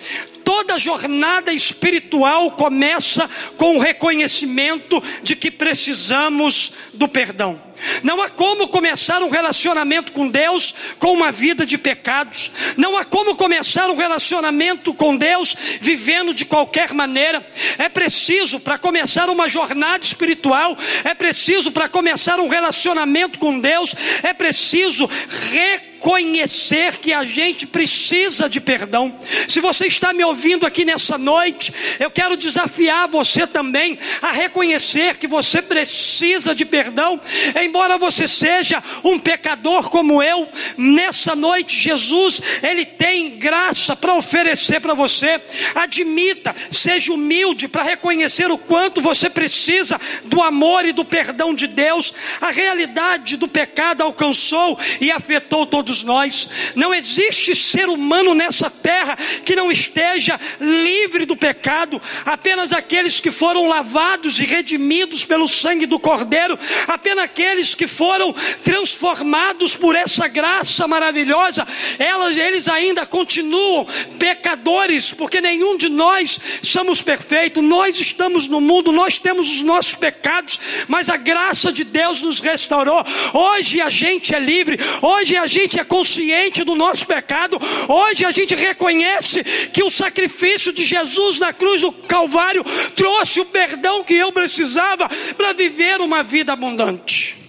Toda 0.43 0.79
jornada 0.79 1.51
espiritual 1.53 2.51
começa 2.51 3.29
com 3.57 3.75
o 3.75 3.79
reconhecimento 3.79 5.03
de 5.21 5.35
que 5.35 5.51
precisamos 5.51 6.71
do 6.93 7.07
perdão. 7.07 7.59
Não 8.03 8.21
há 8.21 8.29
como 8.29 8.67
começar 8.67 9.21
um 9.21 9.29
relacionamento 9.29 10.11
com 10.11 10.27
Deus 10.27 10.73
com 10.99 11.13
uma 11.13 11.31
vida 11.31 11.65
de 11.65 11.77
pecados. 11.77 12.51
Não 12.77 12.97
há 12.97 13.03
como 13.03 13.35
começar 13.35 13.89
um 13.89 13.95
relacionamento 13.95 14.93
com 14.93 15.15
Deus 15.15 15.55
vivendo 15.79 16.33
de 16.33 16.45
qualquer 16.45 16.93
maneira. 16.93 17.45
É 17.77 17.89
preciso, 17.89 18.59
para 18.59 18.77
começar 18.77 19.29
uma 19.29 19.49
jornada 19.49 20.03
espiritual, 20.03 20.77
é 21.03 21.13
preciso, 21.13 21.71
para 21.71 21.87
começar 21.89 22.39
um 22.39 22.47
relacionamento 22.47 23.39
com 23.39 23.59
Deus, 23.59 23.93
é 24.23 24.33
preciso 24.33 25.09
reconhecer 25.51 26.97
que 26.97 27.11
a 27.11 27.23
gente 27.23 27.65
precisa 27.65 28.49
de 28.49 28.61
perdão. 28.61 29.17
Se 29.47 29.59
você 29.59 29.87
está 29.87 30.13
me 30.13 30.23
ouvindo 30.23 30.65
aqui 30.65 30.85
nessa 30.85 31.17
noite, 31.17 31.73
eu 31.99 32.09
quero 32.09 32.37
desafiar 32.37 33.07
você 33.07 33.47
também 33.47 33.97
a 34.21 34.31
reconhecer 34.31 35.17
que 35.17 35.27
você 35.27 35.61
precisa 35.61 36.53
de 36.53 36.65
perdão 36.65 37.19
embora 37.67 37.97
você 37.97 38.27
seja 38.27 38.83
um 39.03 39.19
pecador 39.19 39.89
como 39.89 40.23
eu, 40.23 40.47
nessa 40.77 41.35
noite 41.35 41.79
Jesus, 41.79 42.41
Ele 42.63 42.85
tem 42.85 43.37
graça 43.37 43.95
para 43.95 44.15
oferecer 44.15 44.81
para 44.81 44.93
você. 44.93 45.39
Admita, 45.75 46.55
seja 46.71 47.13
humilde 47.13 47.67
para 47.67 47.83
reconhecer 47.83 48.49
o 48.49 48.57
quanto 48.57 49.01
você 49.01 49.29
precisa 49.29 49.99
do 50.25 50.41
amor 50.41 50.85
e 50.85 50.91
do 50.91 51.05
perdão 51.05 51.53
de 51.53 51.67
Deus. 51.67 52.13
A 52.41 52.51
realidade 52.51 53.37
do 53.37 53.47
pecado 53.47 54.01
alcançou 54.01 54.79
e 54.99 55.11
afetou 55.11 55.65
todos 55.65 56.03
nós. 56.03 56.49
Não 56.75 56.93
existe 56.93 57.55
ser 57.55 57.89
humano 57.89 58.33
nessa 58.33 58.69
terra 58.69 59.17
que 59.45 59.55
não 59.55 59.71
esteja 59.71 60.39
livre 60.59 61.25
do 61.25 61.35
pecado. 61.35 62.01
Apenas 62.25 62.71
aqueles 62.71 63.19
que 63.19 63.31
foram 63.31 63.67
lavados 63.67 64.39
e 64.39 64.45
redimidos 64.45 65.25
pelo 65.25 65.47
sangue 65.47 65.85
do 65.85 65.99
Cordeiro, 65.99 66.57
apenas 66.87 67.25
aqueles 67.25 67.56
aqueles 67.57 67.73
que 67.73 67.87
foram 67.87 68.33
transformados 68.63 69.75
por 69.75 69.95
essa 69.95 70.27
graça 70.27 70.87
maravilhosa, 70.87 71.67
elas, 71.97 72.37
eles 72.37 72.67
ainda 72.67 73.05
continuam 73.05 73.85
pecadores, 74.19 75.11
porque 75.11 75.41
nenhum 75.41 75.75
de 75.75 75.89
nós 75.89 76.39
somos 76.61 77.01
perfeitos, 77.01 77.63
nós 77.63 77.99
estamos 77.99 78.47
no 78.47 78.61
mundo, 78.61 78.91
nós 78.91 79.17
temos 79.17 79.49
os 79.49 79.61
nossos 79.63 79.95
pecados, 79.95 80.59
mas 80.87 81.09
a 81.09 81.17
graça 81.17 81.71
de 81.71 81.83
Deus 81.83 82.21
nos 82.21 82.39
restaurou. 82.39 83.03
Hoje 83.33 83.81
a 83.81 83.89
gente 83.89 84.35
é 84.35 84.39
livre, 84.39 84.77
hoje 85.01 85.35
a 85.35 85.47
gente 85.47 85.79
é 85.79 85.83
consciente 85.83 86.63
do 86.63 86.75
nosso 86.75 87.07
pecado, 87.07 87.57
hoje 87.87 88.23
a 88.23 88.31
gente 88.31 88.53
reconhece 88.53 89.43
que 89.73 89.83
o 89.83 89.89
sacrifício 89.89 90.71
de 90.71 90.83
Jesus 90.83 91.39
na 91.39 91.51
cruz 91.51 91.81
do 91.81 91.91
Calvário 91.91 92.63
trouxe 92.95 93.39
o 93.39 93.45
perdão 93.45 94.03
que 94.03 94.13
eu 94.13 94.31
precisava 94.31 95.09
para 95.35 95.53
viver 95.53 96.01
uma 96.01 96.21
vida 96.21 96.53
abundante. 96.53 97.46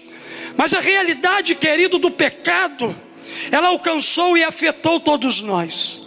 Mas 0.59 0.75
a 0.75 0.81
realidade, 0.81 1.55
querido, 1.55 2.00
do 2.00 2.11
pecado, 2.11 2.95
ela 3.53 3.69
alcançou 3.69 4.37
e 4.37 4.43
afetou 4.43 4.99
todos 4.99 5.41
nós. 5.41 6.03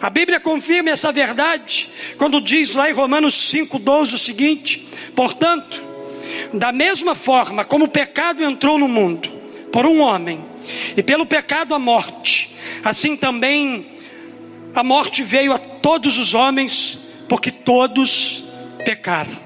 A 0.00 0.08
Bíblia 0.08 0.38
confirma 0.38 0.90
essa 0.90 1.10
verdade 1.10 1.88
quando 2.16 2.40
diz 2.40 2.76
lá 2.76 2.88
em 2.88 2.92
Romanos 2.92 3.34
5,12 3.34 4.14
o 4.14 4.18
seguinte: 4.18 4.86
portanto, 5.16 5.82
da 6.54 6.70
mesma 6.70 7.16
forma 7.16 7.64
como 7.64 7.86
o 7.86 7.88
pecado 7.88 8.44
entrou 8.44 8.78
no 8.78 8.86
mundo 8.86 9.28
por 9.72 9.84
um 9.84 10.00
homem, 10.00 10.40
e 10.96 11.02
pelo 11.02 11.26
pecado 11.26 11.74
a 11.74 11.78
morte, 11.78 12.56
assim 12.84 13.16
também 13.16 13.88
a 14.72 14.84
morte 14.84 15.24
veio 15.24 15.52
a 15.52 15.58
todos 15.58 16.16
os 16.16 16.32
homens, 16.32 16.96
porque 17.28 17.50
todos 17.50 18.44
pecaram. 18.84 19.36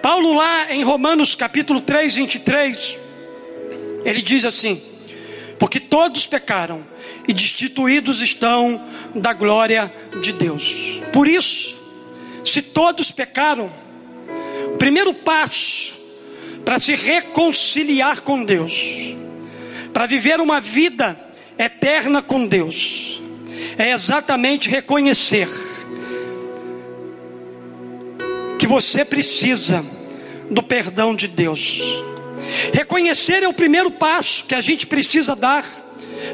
Paulo, 0.00 0.32
lá 0.32 0.72
em 0.72 0.82
Romanos 0.82 1.34
capítulo 1.34 1.82
3, 1.82 2.14
23, 2.14 3.03
ele 4.04 4.20
diz 4.20 4.44
assim: 4.44 4.80
porque 5.58 5.80
todos 5.80 6.26
pecaram 6.26 6.84
e 7.26 7.32
destituídos 7.32 8.20
estão 8.20 8.80
da 9.14 9.32
glória 9.32 9.92
de 10.20 10.32
Deus. 10.32 11.00
Por 11.12 11.26
isso, 11.26 11.74
se 12.44 12.60
todos 12.60 13.10
pecaram, 13.10 13.72
o 14.74 14.76
primeiro 14.76 15.14
passo 15.14 15.94
para 16.64 16.78
se 16.78 16.94
reconciliar 16.94 18.20
com 18.20 18.44
Deus, 18.44 19.16
para 19.92 20.06
viver 20.06 20.40
uma 20.40 20.60
vida 20.60 21.18
eterna 21.58 22.20
com 22.20 22.46
Deus, 22.46 23.22
é 23.78 23.92
exatamente 23.92 24.68
reconhecer 24.68 25.48
que 28.58 28.66
você 28.66 29.04
precisa 29.04 29.84
do 30.50 30.62
perdão 30.62 31.14
de 31.14 31.28
Deus. 31.28 31.80
Reconhecer 32.72 33.42
é 33.42 33.48
o 33.48 33.52
primeiro 33.52 33.90
passo 33.90 34.44
que 34.44 34.54
a 34.54 34.60
gente 34.60 34.86
precisa 34.86 35.34
dar 35.34 35.64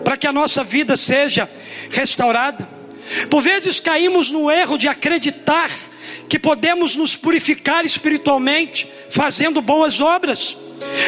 para 0.05 0.17
que 0.17 0.27
a 0.27 0.33
nossa 0.33 0.63
vida 0.63 0.97
seja 0.97 1.49
restaurada. 1.91 2.69
Por 3.29 3.43
vezes 3.43 3.81
caímos 3.81 4.31
no 4.31 4.51
erro 4.51 4.79
de 4.79 4.89
acreditar 4.89 5.71
que 6.29 6.39
podemos 6.39 6.95
nos 6.95 7.17
purificar 7.17 7.85
espiritualmente 7.85 8.87
fazendo 9.11 9.61
boas 9.61 10.01
obras. 10.01 10.57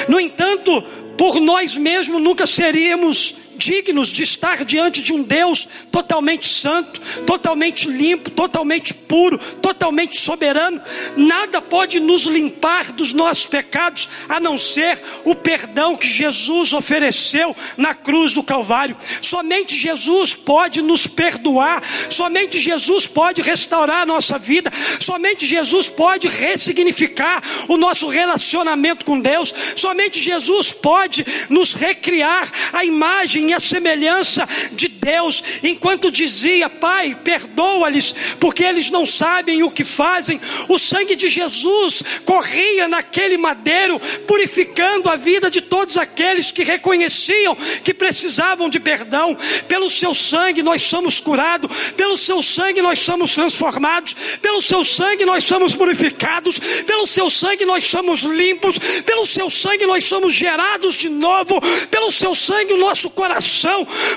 No 0.08 0.18
entanto, 0.18 0.82
por 1.16 1.40
nós 1.40 1.76
mesmos 1.76 2.20
nunca 2.20 2.46
seríamos 2.46 3.36
dignos 3.62 4.08
de 4.08 4.22
estar 4.22 4.64
diante 4.64 5.02
de 5.02 5.12
um 5.12 5.22
Deus 5.22 5.68
totalmente 5.90 6.48
santo, 6.48 7.00
totalmente 7.24 7.88
limpo, 7.88 8.30
totalmente 8.30 8.92
puro, 8.92 9.38
totalmente 9.60 10.18
soberano. 10.18 10.80
Nada 11.16 11.60
pode 11.60 12.00
nos 12.00 12.22
limpar 12.22 12.92
dos 12.92 13.12
nossos 13.12 13.46
pecados 13.46 14.08
a 14.28 14.40
não 14.40 14.58
ser 14.58 15.00
o 15.24 15.34
perdão 15.34 15.94
que 15.94 16.06
Jesus 16.06 16.72
ofereceu 16.72 17.54
na 17.76 17.94
cruz 17.94 18.32
do 18.32 18.42
Calvário. 18.42 18.96
Somente 19.20 19.78
Jesus 19.78 20.34
pode 20.34 20.82
nos 20.82 21.06
perdoar, 21.06 21.82
somente 22.10 22.58
Jesus 22.58 23.06
pode 23.06 23.42
restaurar 23.42 24.02
a 24.02 24.06
nossa 24.06 24.38
vida, 24.38 24.72
somente 24.98 25.46
Jesus 25.46 25.88
pode 25.88 26.26
ressignificar 26.26 27.42
o 27.68 27.76
nosso 27.76 28.08
relacionamento 28.08 29.04
com 29.04 29.20
Deus, 29.20 29.54
somente 29.76 30.18
Jesus 30.18 30.72
pode 30.72 31.24
nos 31.48 31.74
recriar 31.74 32.50
a 32.72 32.84
imagem 32.84 33.51
a 33.52 33.60
semelhança 33.60 34.48
de 34.72 34.88
Deus, 34.88 35.42
enquanto 35.62 36.10
dizia: 36.10 36.70
Pai, 36.70 37.16
perdoa-lhes, 37.22 38.14
porque 38.38 38.64
eles 38.64 38.90
não 38.90 39.04
sabem 39.04 39.62
o 39.62 39.70
que 39.70 39.84
fazem. 39.84 40.40
O 40.68 40.78
sangue 40.78 41.16
de 41.16 41.28
Jesus 41.28 42.02
corria 42.24 42.88
naquele 42.88 43.36
madeiro, 43.36 44.00
purificando 44.26 45.08
a 45.08 45.16
vida 45.16 45.50
de 45.50 45.60
todos 45.60 45.96
aqueles 45.96 46.52
que 46.52 46.62
reconheciam 46.62 47.56
que 47.84 47.92
precisavam 47.92 48.68
de 48.68 48.78
perdão. 48.80 49.36
Pelo 49.68 49.90
seu 49.90 50.14
sangue 50.14 50.62
nós 50.62 50.82
somos 50.82 51.20
curados, 51.20 51.70
pelo 51.96 52.16
seu 52.16 52.40
sangue 52.42 52.80
nós 52.80 52.98
somos 52.98 53.34
transformados, 53.34 54.14
pelo 54.40 54.62
seu 54.62 54.84
sangue 54.84 55.24
nós 55.24 55.44
somos 55.44 55.74
purificados, 55.74 56.58
pelo 56.86 57.06
seu 57.06 57.28
sangue 57.28 57.64
nós 57.64 57.84
somos 57.84 58.22
limpos, 58.22 58.78
pelo 59.04 59.26
seu 59.26 59.50
sangue 59.50 59.86
nós 59.86 60.04
somos 60.04 60.32
gerados 60.32 60.94
de 60.94 61.08
novo, 61.08 61.60
pelo 61.90 62.10
seu 62.12 62.34
sangue 62.34 62.72
o 62.72 62.78
nosso 62.78 63.10
coração 63.10 63.41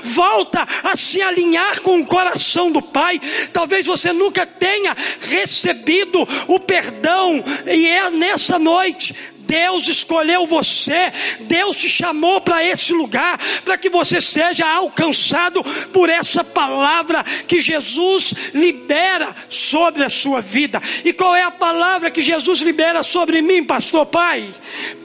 volta 0.02 0.66
a 0.84 0.96
se 0.96 1.20
alinhar 1.20 1.80
com 1.82 2.00
o 2.00 2.06
coração 2.06 2.70
do 2.70 2.82
Pai. 2.82 3.20
Talvez 3.52 3.86
você 3.86 4.12
nunca 4.12 4.46
tenha 4.46 4.96
recebido 5.20 6.26
o 6.48 6.58
perdão, 6.60 7.42
e 7.66 7.86
é 7.86 8.10
nessa 8.10 8.58
noite 8.58 9.14
Deus 9.46 9.86
escolheu 9.88 10.46
você, 10.46 11.12
Deus 11.40 11.76
te 11.76 11.88
chamou 11.88 12.40
para 12.40 12.64
esse 12.64 12.92
lugar, 12.92 13.38
para 13.64 13.78
que 13.78 13.88
você 13.88 14.20
seja 14.20 14.66
alcançado 14.66 15.62
por 15.92 16.08
essa 16.08 16.42
palavra 16.42 17.24
que 17.46 17.60
Jesus 17.60 18.34
libera 18.54 19.34
sobre 19.48 20.04
a 20.04 20.10
sua 20.10 20.40
vida. 20.40 20.82
E 21.04 21.12
qual 21.12 21.34
é 21.34 21.42
a 21.42 21.50
palavra 21.50 22.10
que 22.10 22.20
Jesus 22.20 22.60
libera 22.60 23.02
sobre 23.02 23.40
mim, 23.40 23.62
pastor 23.64 24.06
Pai? 24.06 24.48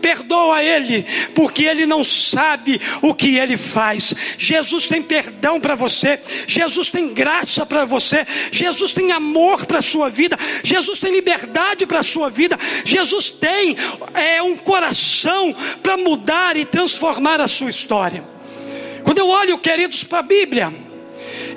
Perdoa 0.01 0.63
ele, 0.63 1.05
porque 1.35 1.63
ele 1.63 1.85
não 1.85 2.03
sabe 2.03 2.81
o 3.01 3.13
que 3.13 3.37
ele 3.37 3.57
faz. 3.57 4.13
Jesus 4.37 4.87
tem 4.87 5.01
perdão 5.01 5.59
para 5.59 5.75
você, 5.75 6.19
Jesus 6.47 6.89
tem 6.89 7.13
graça 7.13 7.65
para 7.65 7.85
você, 7.85 8.25
Jesus 8.51 8.93
tem 8.93 9.11
amor 9.11 9.65
para 9.65 9.79
a 9.79 9.83
sua 9.83 10.09
vida, 10.09 10.37
Jesus 10.63 10.99
tem 10.99 11.11
liberdade 11.11 11.85
para 11.85 11.99
a 11.99 12.03
sua 12.03 12.29
vida, 12.29 12.57
Jesus 12.83 13.29
tem. 13.29 13.75
É, 14.13 14.30
é 14.31 14.41
um 14.41 14.55
coração 14.55 15.55
para 15.81 15.97
mudar 15.97 16.55
e 16.57 16.65
transformar 16.65 17.39
a 17.41 17.47
sua 17.47 17.69
história. 17.69 18.23
Quando 19.03 19.17
eu 19.17 19.27
olho, 19.27 19.57
queridos, 19.57 20.03
para 20.03 20.19
a 20.19 20.23
Bíblia, 20.23 20.73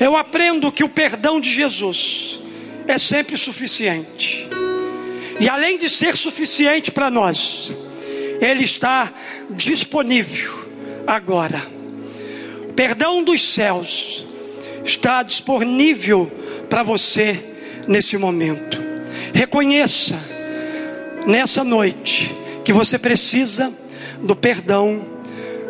eu 0.00 0.16
aprendo 0.16 0.72
que 0.72 0.84
o 0.84 0.88
perdão 0.88 1.40
de 1.40 1.50
Jesus 1.50 2.40
é 2.86 2.98
sempre 2.98 3.36
suficiente. 3.36 4.48
E 5.40 5.48
além 5.48 5.78
de 5.78 5.88
ser 5.90 6.16
suficiente 6.16 6.90
para 6.90 7.10
nós, 7.10 7.72
ele 8.40 8.64
está 8.64 9.12
disponível 9.50 10.52
agora. 11.06 11.60
Perdão 12.74 13.22
dos 13.22 13.42
céus 13.42 14.24
está 14.84 15.22
disponível 15.22 16.30
para 16.68 16.82
você 16.82 17.38
nesse 17.86 18.16
momento. 18.16 18.82
Reconheça 19.32 20.18
nessa 21.26 21.64
noite 21.64 22.43
que 22.64 22.72
você 22.72 22.98
precisa 22.98 23.72
do 24.20 24.34
perdão 24.34 25.04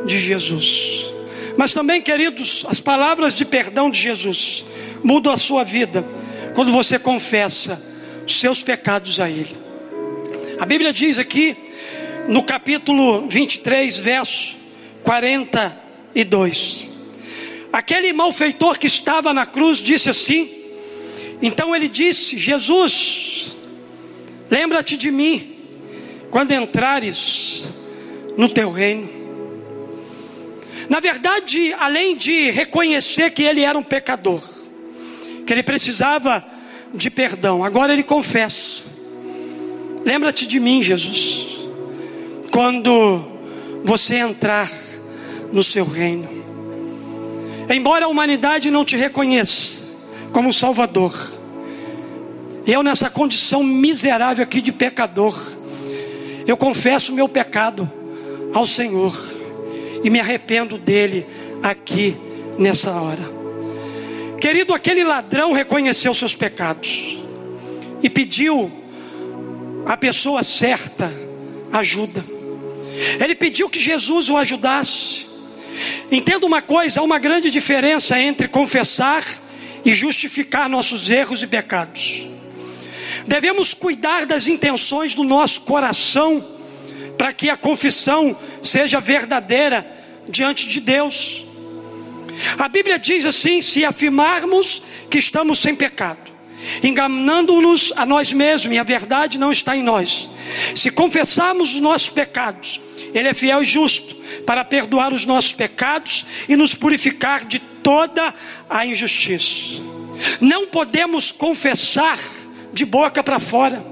de 0.05 0.19
Jesus. 0.19 1.13
Mas 1.57 1.73
também, 1.73 2.01
queridos, 2.01 2.65
as 2.69 2.81
palavras 2.81 3.35
de 3.35 3.45
perdão 3.45 3.91
de 3.91 3.99
Jesus 4.01 4.65
mudam 5.03 5.33
a 5.33 5.37
sua 5.37 5.65
vida 5.65 6.07
quando 6.55 6.71
você 6.73 6.99
confessa 6.99 7.83
os 8.27 8.39
seus 8.39 8.63
pecados 8.63 9.19
a 9.21 9.29
Ele. 9.29 9.57
A 10.59 10.67
Bíblia 10.67 10.93
diz 10.93 11.19
aqui, 11.19 11.57
no 12.29 12.43
capítulo 12.43 13.29
23, 13.29 13.99
verso 13.99 14.57
42. 15.03 16.91
Aquele 17.73 18.13
malfeitor 18.13 18.79
que 18.79 18.87
estava 18.87 19.35
na 19.35 19.45
cruz 19.45 19.79
disse 19.79 20.09
assim: 20.09 20.65
então 21.43 21.75
ele 21.75 21.89
disse: 21.89 22.39
Jesus, 22.39 23.55
lembra-te 24.51 24.97
de 24.97 25.11
mim 25.11 25.54
quando 26.35 26.51
entrares 26.51 27.69
no 28.37 28.49
teu 28.49 28.69
reino. 28.69 29.09
Na 30.89 30.99
verdade, 30.99 31.73
além 31.75 32.17
de 32.17 32.51
reconhecer 32.51 33.31
que 33.31 33.45
ele 33.45 33.63
era 33.63 33.79
um 33.79 33.85
pecador, 33.85 34.43
que 35.47 35.53
ele 35.53 35.63
precisava 35.63 36.45
de 36.93 37.09
perdão, 37.09 37.63
agora 37.63 37.93
ele 37.93 38.03
confessa: 38.03 38.83
Lembra-te 40.05 40.45
de 40.45 40.59
mim, 40.59 40.83
Jesus, 40.83 41.69
quando 42.51 43.25
você 43.85 44.17
entrar 44.17 44.69
no 45.53 45.63
seu 45.63 45.85
reino. 45.85 46.29
Embora 47.71 48.07
a 48.07 48.09
humanidade 48.09 48.73
não 48.73 48.85
te 48.85 48.97
reconheça 48.97 49.83
como 50.33 50.53
Salvador, 50.53 51.15
eu 52.67 52.83
nessa 52.83 53.09
condição 53.09 53.63
miserável 53.63 54.43
aqui 54.43 54.61
de 54.61 54.73
pecador, 54.73 55.63
eu 56.47 56.57
confesso 56.57 57.13
o 57.13 57.15
meu 57.15 57.29
pecado 57.29 57.91
ao 58.53 58.67
Senhor 58.67 59.15
e 60.03 60.11
me 60.11 60.21
arrependo 60.21 60.77
dele 60.77 61.27
aqui 61.63 62.17
nessa 62.59 62.93
hora. 62.93 63.23
Querido, 64.41 64.75
aquele 64.75 65.03
ladrão 65.03 65.53
reconheceu 65.53 66.13
seus 66.13 66.35
pecados 66.35 67.19
e 68.03 68.11
pediu 68.11 68.71
à 69.87 69.97
pessoa 69.97 70.43
certa 70.43 71.11
ajuda. 71.73 72.25
Ele 73.19 73.35
pediu 73.35 73.69
que 73.69 73.81
Jesus 73.81 74.29
o 74.29 74.37
ajudasse. 74.37 75.27
Entenda 76.13 76.47
uma 76.47 76.61
coisa: 76.61 77.01
há 77.01 77.03
uma 77.03 77.19
grande 77.19 77.51
diferença 77.51 78.19
entre 78.21 78.47
confessar 78.47 79.25
e 79.85 79.93
justificar 79.93 80.69
nossos 80.69 81.09
erros 81.09 81.43
e 81.43 81.47
pecados. 81.47 82.34
Devemos 83.27 83.75
cuidar 83.75 84.27
das 84.27 84.47
intenções 84.47 85.15
do 85.15 85.25
nosso 85.25 85.63
coração, 85.63 86.45
para 87.17 87.33
que 87.33 87.49
a 87.49 87.57
confissão 87.57 88.37
seja 88.63 89.01
verdadeira 89.01 89.87
diante 90.29 90.69
de 90.69 90.81
Deus. 90.81 91.45
A 92.59 92.69
Bíblia 92.69 92.99
diz 92.99 93.25
assim: 93.25 93.61
se 93.61 93.85
afirmarmos 93.85 94.83
que 95.11 95.19
estamos 95.19 95.59
sem 95.59 95.75
pecado, 95.75 96.33
enganando-nos 96.83 97.93
a 97.97 98.05
nós 98.05 98.33
mesmos, 98.33 98.75
e 98.75 98.79
a 98.79 98.83
verdade 98.83 99.39
não 99.39 99.53
está 99.53 99.77
em 99.77 99.83
nós. 99.83 100.29
Se 100.75 100.91
confessarmos 100.91 101.75
os 101.75 101.81
nossos 101.81 102.11
pecados, 102.11 102.81
Ele 103.15 103.29
é 103.29 103.35
fiel 103.35 103.63
e 103.63 103.67
justo 103.67 104.15
para 104.45 104.65
perdoar 104.65 105.13
os 105.13 105.25
nossos 105.25 105.53
pecados 105.53 106.27
e 106.49 106.57
nos 106.57 106.75
purificar 106.75 107.45
de 107.45 107.59
toda 107.59 108.35
a 108.69 108.87
injustiça. 108.87 109.81
Não 110.41 110.67
podemos 110.67 111.33
confessar 111.33 112.19
de 112.75 112.85
boca 112.85 113.23
para 113.23 113.39
fora. 113.39 113.83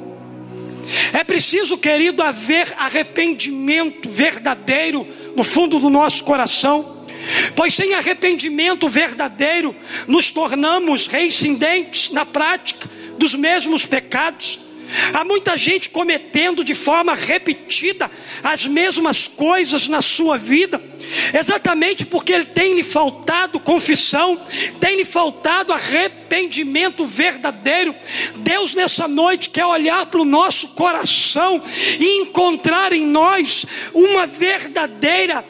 É 1.12 1.22
preciso, 1.22 1.78
querido, 1.78 2.22
haver 2.22 2.74
arrependimento 2.76 4.08
verdadeiro 4.10 5.06
no 5.36 5.44
fundo 5.44 5.78
do 5.78 5.88
nosso 5.88 6.24
coração, 6.24 7.06
pois 7.54 7.72
sem 7.72 7.94
arrependimento 7.94 8.88
verdadeiro 8.88 9.74
nos 10.08 10.30
tornamos 10.30 11.06
reincidentes 11.06 12.10
na 12.10 12.26
prática 12.26 12.90
dos 13.16 13.34
mesmos 13.34 13.86
pecados. 13.86 14.58
Há 15.12 15.24
muita 15.24 15.56
gente 15.56 15.90
cometendo 15.90 16.64
de 16.64 16.74
forma 16.74 17.14
repetida 17.14 18.10
as 18.42 18.66
mesmas 18.66 19.28
coisas 19.28 19.88
na 19.88 20.02
sua 20.02 20.38
vida 20.38 20.80
exatamente 21.34 22.04
porque 22.04 22.32
ele 22.32 22.44
tem 22.44 22.74
lhe 22.74 22.84
faltado 22.84 23.60
confissão, 23.60 24.40
tem 24.80 24.96
lhe 24.96 25.04
faltado 25.04 25.72
arrependimento 25.72 27.04
verdadeiro. 27.04 27.94
Deus 28.36 28.74
nessa 28.74 29.06
noite 29.06 29.50
quer 29.50 29.66
olhar 29.66 30.06
para 30.06 30.20
o 30.20 30.24
nosso 30.24 30.68
coração 30.68 31.62
e 31.98 32.20
encontrar 32.20 32.92
em 32.92 33.06
nós 33.06 33.66
uma 33.92 34.26
verdadeira 34.26 35.44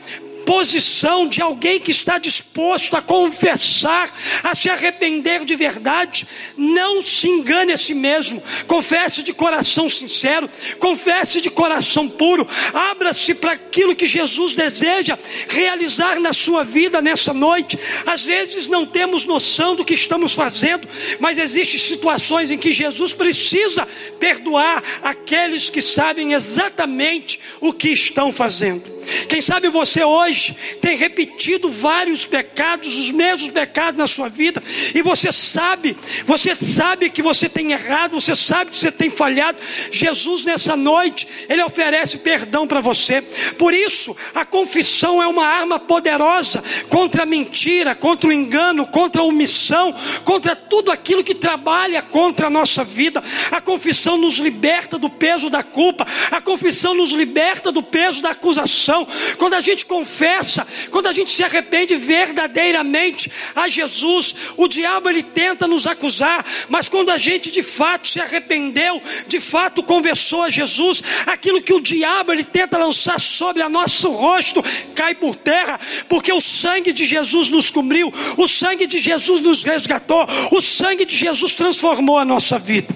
posição 0.44 1.26
de 1.26 1.40
alguém 1.40 1.80
que 1.80 1.90
está 1.90 2.18
disposto 2.18 2.96
a 2.96 3.02
confessar, 3.02 4.12
a 4.42 4.54
se 4.54 4.68
arrepender 4.68 5.44
de 5.44 5.56
verdade. 5.56 6.26
Não 6.56 7.02
se 7.02 7.28
engane 7.28 7.72
a 7.72 7.76
si 7.76 7.94
mesmo. 7.94 8.42
Confesse 8.66 9.22
de 9.22 9.32
coração 9.32 9.88
sincero, 9.88 10.48
confesse 10.78 11.40
de 11.40 11.50
coração 11.50 12.08
puro. 12.08 12.46
Abra-se 12.72 13.34
para 13.34 13.52
aquilo 13.52 13.96
que 13.96 14.06
Jesus 14.06 14.54
deseja 14.54 15.18
realizar 15.48 16.20
na 16.20 16.32
sua 16.32 16.64
vida 16.64 17.00
nessa 17.00 17.32
noite. 17.32 17.78
Às 18.06 18.24
vezes 18.24 18.66
não 18.66 18.84
temos 18.84 19.24
noção 19.24 19.74
do 19.74 19.84
que 19.84 19.94
estamos 19.94 20.34
fazendo, 20.34 20.86
mas 21.20 21.38
existem 21.38 21.78
situações 21.78 22.50
em 22.50 22.58
que 22.58 22.70
Jesus 22.70 23.12
precisa 23.12 23.86
perdoar 24.18 24.82
aqueles 25.02 25.70
que 25.70 25.82
sabem 25.82 26.32
exatamente 26.32 27.40
o 27.60 27.72
que 27.72 27.90
estão 27.90 28.32
fazendo. 28.32 29.01
Quem 29.28 29.40
sabe 29.40 29.68
você 29.68 30.04
hoje 30.04 30.56
tem 30.80 30.96
repetido 30.96 31.70
vários 31.70 32.24
pecados, 32.24 32.98
os 32.98 33.10
mesmos 33.10 33.50
pecados 33.50 33.98
na 33.98 34.06
sua 34.06 34.28
vida, 34.28 34.62
e 34.94 35.02
você 35.02 35.32
sabe, 35.32 35.96
você 36.24 36.54
sabe 36.54 37.10
que 37.10 37.22
você 37.22 37.48
tem 37.48 37.72
errado, 37.72 38.20
você 38.20 38.34
sabe 38.34 38.70
que 38.70 38.76
você 38.76 38.92
tem 38.92 39.10
falhado. 39.10 39.58
Jesus, 39.90 40.44
nessa 40.44 40.76
noite, 40.76 41.26
Ele 41.48 41.62
oferece 41.62 42.18
perdão 42.18 42.66
para 42.66 42.80
você. 42.80 43.22
Por 43.58 43.74
isso, 43.74 44.16
a 44.34 44.44
confissão 44.44 45.22
é 45.22 45.26
uma 45.26 45.46
arma 45.46 45.78
poderosa 45.78 46.62
contra 46.88 47.24
a 47.24 47.26
mentira, 47.26 47.94
contra 47.94 48.28
o 48.28 48.32
engano, 48.32 48.86
contra 48.86 49.22
a 49.22 49.24
omissão, 49.24 49.94
contra 50.24 50.54
tudo 50.54 50.90
aquilo 50.90 51.24
que 51.24 51.34
trabalha 51.34 52.02
contra 52.02 52.46
a 52.46 52.50
nossa 52.50 52.84
vida. 52.84 53.22
A 53.50 53.60
confissão 53.60 54.16
nos 54.16 54.34
liberta 54.38 54.98
do 54.98 55.10
peso 55.10 55.48
da 55.48 55.62
culpa, 55.62 56.06
a 56.30 56.40
confissão 56.40 56.94
nos 56.94 57.12
liberta 57.12 57.72
do 57.72 57.82
peso 57.82 58.22
da 58.22 58.30
acusação 58.30 58.91
quando 59.38 59.54
a 59.54 59.60
gente 59.60 59.86
confessa, 59.86 60.66
quando 60.90 61.06
a 61.06 61.12
gente 61.12 61.30
se 61.32 61.42
arrepende 61.42 61.96
verdadeiramente 61.96 63.30
a 63.54 63.68
Jesus, 63.68 64.34
o 64.56 64.68
diabo 64.68 65.08
ele 65.08 65.22
tenta 65.22 65.66
nos 65.66 65.86
acusar, 65.86 66.44
mas 66.68 66.88
quando 66.88 67.10
a 67.10 67.18
gente 67.18 67.50
de 67.50 67.62
fato 67.62 68.08
se 68.08 68.20
arrependeu, 68.20 69.00
de 69.26 69.40
fato 69.40 69.82
conversou 69.82 70.42
a 70.42 70.50
Jesus, 70.50 71.02
aquilo 71.26 71.62
que 71.62 71.72
o 71.72 71.80
diabo 71.80 72.32
ele 72.32 72.44
tenta 72.44 72.78
lançar 72.78 73.20
sobre 73.20 73.62
a 73.62 73.68
nosso 73.68 74.10
rosto 74.10 74.62
cai 74.94 75.14
por 75.14 75.34
terra, 75.36 75.80
porque 76.08 76.32
o 76.32 76.40
sangue 76.40 76.92
de 76.92 77.04
Jesus 77.04 77.48
nos 77.48 77.70
cobriu, 77.70 78.12
o 78.36 78.46
sangue 78.46 78.86
de 78.86 78.98
Jesus 78.98 79.40
nos 79.40 79.62
resgatou, 79.62 80.26
o 80.50 80.60
sangue 80.60 81.04
de 81.04 81.16
Jesus 81.16 81.54
transformou 81.54 82.18
a 82.18 82.24
nossa 82.24 82.58
vida. 82.58 82.94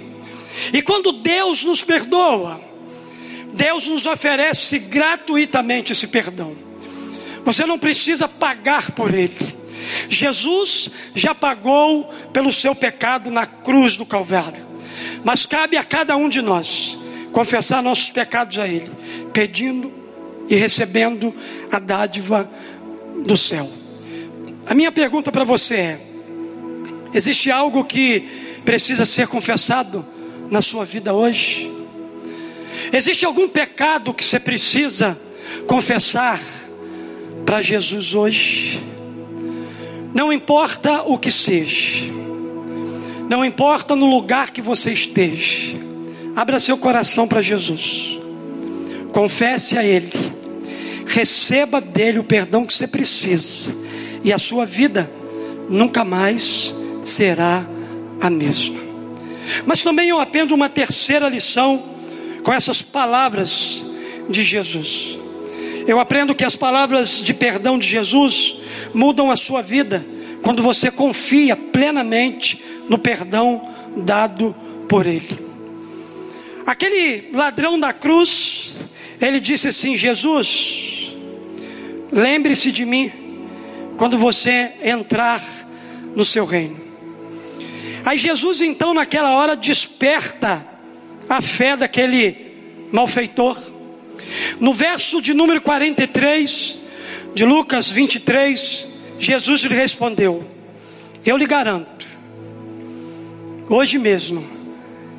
E 0.73 0.83
quando 0.83 1.13
Deus 1.13 1.65
nos 1.65 1.83
perdoa, 1.83 2.66
Deus 3.57 3.89
nos 3.89 4.07
oferece 4.07 4.79
gratuitamente 4.79 5.93
esse 5.93 6.07
perdão. 6.07 6.57
Você 7.45 7.65
não 7.65 7.79
precisa 7.79 8.29
pagar 8.29 8.91
por 8.93 9.15
ele. 9.15 9.37
Jesus 10.09 10.91
já 11.15 11.35
pagou 11.35 12.05
pelo 12.33 12.53
seu 12.53 12.75
pecado 12.75 13.31
na 13.31 13.47
cruz 13.47 13.97
do 13.97 14.05
Calvário. 14.05 14.65
Mas 15.25 15.47
cabe 15.47 15.77
a 15.77 15.85
cada 15.85 16.17
um 16.17 16.29
de 16.29 16.41
nós 16.41 16.99
confessar 17.33 17.83
nossos 17.83 18.11
pecados 18.11 18.59
a 18.59 18.67
Ele, 18.67 18.91
pedindo 19.33 19.93
e 20.49 20.55
recebendo 20.55 21.35
a 21.71 21.79
dádiva 21.79 22.49
do 23.25 23.37
céu. 23.37 23.69
A 24.67 24.75
minha 24.75 24.93
pergunta 24.93 25.31
para 25.31 25.45
você 25.45 25.75
é: 25.75 26.01
existe 27.13 27.51
algo 27.51 27.85
que 27.85 28.21
precisa 28.65 29.05
ser 29.05 29.27
confessado 29.27 30.05
na 30.51 30.63
sua 30.63 30.85
vida 30.85 31.13
hoje? 31.13 31.73
Existe 32.93 33.25
algum 33.25 33.49
pecado 33.49 34.15
que 34.15 34.25
você 34.25 34.39
precisa 34.39 35.19
confessar 35.67 36.41
para 37.45 37.61
Jesus 37.61 38.15
hoje? 38.15 38.83
Não 40.15 40.33
importa 40.33 41.03
o 41.03 41.19
que 41.19 41.31
seja, 41.31 42.05
não 43.29 43.45
importa 43.45 43.95
no 43.95 44.07
lugar 44.07 44.51
que 44.51 44.63
você 44.63 44.93
esteja, 44.93 45.77
abra 46.35 46.59
seu 46.59 46.79
coração 46.79 47.29
para 47.29 47.43
Jesus, 47.43 48.19
confesse 49.13 49.77
a 49.77 49.85
Ele, 49.85 50.11
receba 51.07 51.81
dele 51.81 52.19
o 52.19 52.25
perdão 52.25 52.65
que 52.65 52.73
você 52.73 52.87
precisa, 52.87 53.75
e 54.25 54.33
a 54.33 54.39
sua 54.39 54.65
vida 54.65 55.11
nunca 55.69 56.03
mais 56.03 56.75
será 57.05 57.67
a 58.21 58.31
mesma. 58.31 58.81
Mas 59.67 59.83
também 59.83 60.09
eu 60.09 60.19
aprendo 60.19 60.55
uma 60.55 60.69
terceira 60.69 61.29
lição 61.29 61.96
com 62.47 62.55
essas 62.55 62.81
palavras 62.81 63.85
de 64.29 64.41
Jesus. 64.41 65.19
Eu 65.85 65.99
aprendo 65.99 66.33
que 66.33 66.45
as 66.45 66.55
palavras 66.55 67.21
de 67.21 67.35
perdão 67.35 67.77
de 67.77 67.89
Jesus 67.89 68.59
mudam 68.95 69.33
a 69.33 69.37
sua 69.37 69.63
vida 69.63 70.07
quando 70.45 70.63
você 70.63 70.89
confia 70.89 71.57
plenamente 71.57 72.63
no 72.89 72.99
perdão 72.99 73.69
dado 73.97 74.55
por 74.89 75.07
Ele. 75.07 75.37
Aquele 76.65 77.31
ladrão 77.33 77.81
da 77.81 77.93
cruz, 77.93 78.75
ele 79.21 79.41
disse 79.41 79.67
assim: 79.67 79.97
Jesus, 79.97 81.17
lembre-se 82.13 82.71
de 82.71 82.85
mim 82.85 83.11
quando 83.97 84.17
você 84.17 84.71
entrar 84.85 85.43
no 86.15 86.25
seu 86.25 86.45
reino. 86.45 86.79
Aí 88.05 88.17
Jesus, 88.17 88.61
então, 88.61 88.95
naquela 88.95 89.33
hora, 89.33 89.57
desperta 89.57 90.76
a 91.29 91.41
fé 91.41 91.77
daquele 91.77 92.37
malfeitor. 92.93 93.57
No 94.61 94.73
verso 94.73 95.21
de 95.21 95.35
número 95.35 95.61
43 95.61 96.79
de 97.35 97.45
Lucas 97.45 97.91
23, 97.91 98.87
Jesus 99.19 99.63
lhe 99.63 99.75
respondeu: 99.75 100.45
Eu 101.25 101.37
lhe 101.37 101.47
garanto, 101.47 102.07
hoje 103.69 103.99
mesmo 103.99 104.45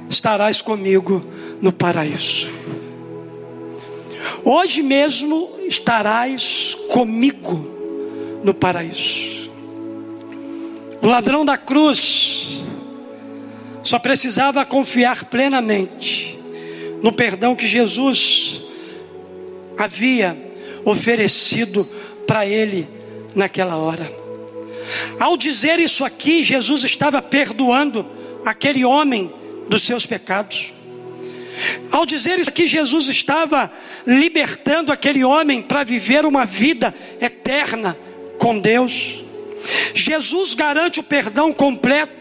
estarás 0.09 0.61
comigo 0.61 1.23
no 1.61 1.71
paraíso. 1.71 2.49
Hoje 4.43 4.81
mesmo 4.81 5.49
estarás 5.67 6.75
comigo 6.89 8.39
no 8.43 8.53
paraíso. 8.53 9.51
O 11.01 11.07
ladrão 11.07 11.43
da 11.43 11.57
cruz 11.57 12.56
só 13.87 13.97
precisava 13.97 14.65
confiar 14.65 15.25
plenamente 15.25 16.37
no 17.01 17.13
perdão 17.13 17.55
que 17.55 17.65
Jesus 17.65 18.61
havia 19.77 20.37
oferecido 20.83 21.87
para 22.27 22.45
ele 22.45 22.85
naquela 23.33 23.77
hora. 23.77 24.11
Ao 25.17 25.37
dizer 25.37 25.79
isso 25.79 26.03
aqui, 26.03 26.43
Jesus 26.43 26.83
estava 26.83 27.21
perdoando 27.21 28.05
aquele 28.45 28.83
homem 28.83 29.31
dos 29.69 29.83
seus 29.83 30.05
pecados. 30.05 30.73
Ao 31.89 32.05
dizer 32.05 32.39
isso 32.39 32.49
aqui, 32.49 32.67
Jesus 32.67 33.07
estava 33.07 33.71
libertando 34.05 34.91
aquele 34.91 35.23
homem 35.23 35.61
para 35.61 35.83
viver 35.83 36.25
uma 36.25 36.43
vida 36.43 36.93
eterna 37.21 37.97
com 38.37 38.59
Deus. 38.59 39.23
Jesus 39.93 40.53
garante 40.53 40.99
o 40.99 41.03
perdão 41.03 41.53
completo 41.53 42.16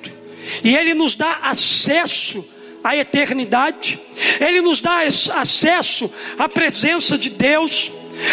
e 0.63 0.77
Ele 0.77 0.95
nos 0.95 1.15
dá 1.15 1.31
acesso 1.43 2.47
à 2.83 2.97
eternidade, 2.97 3.99
Ele 4.41 4.61
nos 4.61 4.81
dá 4.81 5.01
acesso 5.01 6.11
à 6.39 6.49
presença 6.49 7.19
de 7.19 7.31
Deus. 7.31 7.91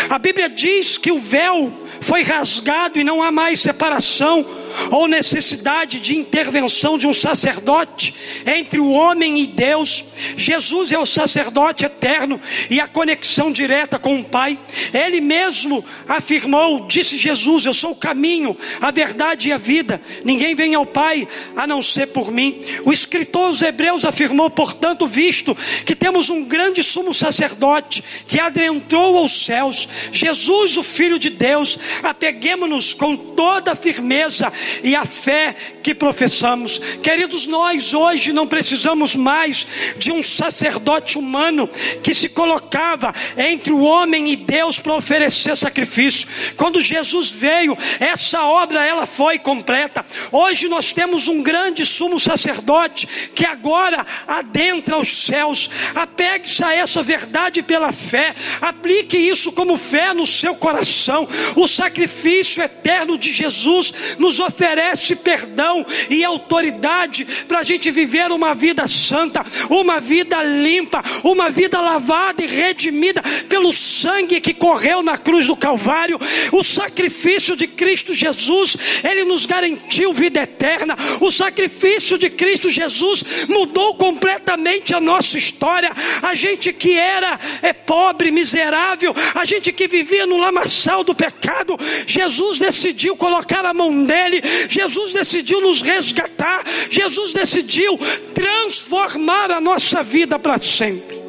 A 0.09 0.17
Bíblia 0.19 0.49
diz 0.49 0.97
que 0.97 1.11
o 1.11 1.19
véu 1.19 1.71
foi 2.01 2.23
rasgado 2.23 2.99
e 2.99 3.03
não 3.03 3.21
há 3.21 3.31
mais 3.31 3.61
separação 3.61 4.45
ou 4.91 5.07
necessidade 5.07 5.99
de 5.99 6.17
intervenção 6.17 6.97
de 6.97 7.07
um 7.07 7.13
sacerdote 7.13 8.13
entre 8.45 8.79
o 8.79 8.91
homem 8.91 9.39
e 9.39 9.47
Deus. 9.47 10.03
Jesus 10.35 10.91
é 10.91 10.97
o 10.97 11.05
sacerdote 11.05 11.85
eterno 11.85 12.39
e 12.69 12.79
a 12.79 12.87
conexão 12.87 13.51
direta 13.51 13.99
com 13.99 14.19
o 14.19 14.23
Pai. 14.23 14.57
Ele 14.93 15.21
mesmo 15.21 15.83
afirmou, 16.07 16.87
disse 16.87 17.17
Jesus: 17.17 17.65
Eu 17.65 17.73
sou 17.73 17.91
o 17.91 17.95
caminho, 17.95 18.55
a 18.81 18.91
verdade 18.91 19.49
e 19.49 19.51
a 19.51 19.57
vida. 19.57 20.01
Ninguém 20.23 20.55
vem 20.55 20.75
ao 20.75 20.85
Pai 20.85 21.27
a 21.55 21.67
não 21.67 21.81
ser 21.81 22.07
por 22.07 22.31
mim. 22.31 22.61
O 22.85 22.91
escritor 22.91 23.47
aos 23.47 23.61
Hebreus 23.61 24.05
afirmou, 24.05 24.49
portanto, 24.49 25.07
visto 25.07 25.55
que 25.85 25.95
temos 25.95 26.29
um 26.29 26.45
grande 26.45 26.83
sumo 26.83 27.13
sacerdote 27.13 28.03
que 28.27 28.39
adentrou 28.39 29.17
aos 29.17 29.45
céus, 29.45 29.72
Jesus, 30.11 30.77
o 30.77 30.83
Filho 30.83 31.19
de 31.19 31.29
Deus, 31.29 31.77
apeguemos-nos 32.01 32.93
com 32.93 33.15
toda 33.15 33.71
a 33.71 33.75
firmeza 33.75 34.51
e 34.83 34.95
a 34.95 35.05
fé 35.05 35.55
que 35.81 35.93
professamos. 35.93 36.79
Queridos, 37.01 37.45
nós 37.45 37.93
hoje 37.93 38.31
não 38.31 38.47
precisamos 38.47 39.15
mais 39.15 39.67
de 39.97 40.11
um 40.11 40.23
sacerdote 40.23 41.17
humano 41.17 41.69
que 42.01 42.13
se 42.13 42.29
colocava 42.29 43.13
entre 43.37 43.73
o 43.73 43.81
homem 43.81 44.31
e 44.31 44.35
Deus 44.35 44.79
para 44.79 44.95
oferecer 44.95 45.57
sacrifício. 45.57 46.27
Quando 46.55 46.79
Jesus 46.79 47.31
veio, 47.31 47.77
essa 47.99 48.43
obra 48.43 48.85
ela 48.85 49.05
foi 49.05 49.39
completa. 49.39 50.05
Hoje 50.31 50.67
nós 50.67 50.91
temos 50.91 51.27
um 51.27 51.43
grande 51.43 51.85
sumo 51.85 52.19
sacerdote 52.19 53.07
que 53.35 53.45
agora 53.45 54.05
adentra 54.27 54.97
os 54.97 55.25
céus. 55.25 55.69
Apegue-se 55.95 56.63
a 56.63 56.73
essa 56.73 57.03
verdade 57.03 57.61
pela 57.61 57.91
fé. 57.91 58.33
Aplique 58.61 59.17
isso 59.17 59.51
como 59.63 59.77
fé 59.77 60.13
no 60.13 60.25
seu 60.25 60.53
coração. 60.55 61.25
O 61.55 61.69
sacrifício 61.69 62.61
eterno 62.61 63.17
de 63.17 63.31
Jesus 63.31 64.17
nos 64.19 64.37
oferece 64.37 65.15
perdão 65.15 65.85
e 66.09 66.21
autoridade 66.21 67.25
para 67.47 67.59
a 67.59 67.63
gente 67.63 67.89
viver 67.89 68.29
uma 68.29 68.53
vida 68.53 68.85
santa, 68.89 69.41
uma 69.69 70.01
vida 70.01 70.43
limpa, 70.43 71.01
uma 71.23 71.49
vida 71.49 71.79
lavada 71.79 72.43
e 72.43 72.45
redimida 72.45 73.23
pelo 73.47 73.71
sangue 73.71 74.41
que 74.41 74.53
correu 74.53 75.01
na 75.01 75.17
cruz 75.17 75.47
do 75.47 75.55
Calvário. 75.55 76.19
O 76.51 76.61
sacrifício 76.61 77.55
de 77.55 77.65
Cristo 77.65 78.13
Jesus, 78.13 78.75
ele 79.01 79.23
nos 79.23 79.45
garantiu 79.45 80.11
vida 80.13 80.41
eterna. 80.41 80.97
O 81.21 81.31
sacrifício 81.31 82.17
de 82.17 82.29
Cristo 82.29 82.67
Jesus 82.67 83.47
mudou 83.47 83.95
completamente 83.95 84.93
a 84.93 84.99
nossa 84.99 85.37
história. 85.37 85.89
A 86.21 86.35
gente 86.35 86.73
que 86.73 86.97
era 86.97 87.39
é 87.61 87.71
pobre, 87.71 88.29
miserável, 88.29 89.15
a 89.35 89.45
gente 89.45 89.52
que 89.61 89.87
vivia 89.87 90.25
no 90.25 90.37
lamaçal 90.37 91.03
do 91.03 91.13
pecado, 91.13 91.77
Jesus 92.07 92.57
decidiu 92.57 93.15
colocar 93.15 93.65
a 93.65 93.73
mão 93.73 94.03
dele, 94.03 94.41
Jesus 94.69 95.13
decidiu 95.13 95.61
nos 95.61 95.81
resgatar, 95.81 96.63
Jesus 96.89 97.33
decidiu 97.33 97.99
transformar 98.33 99.51
a 99.51 99.61
nossa 99.61 100.01
vida 100.03 100.39
para 100.39 100.57
sempre. 100.57 101.21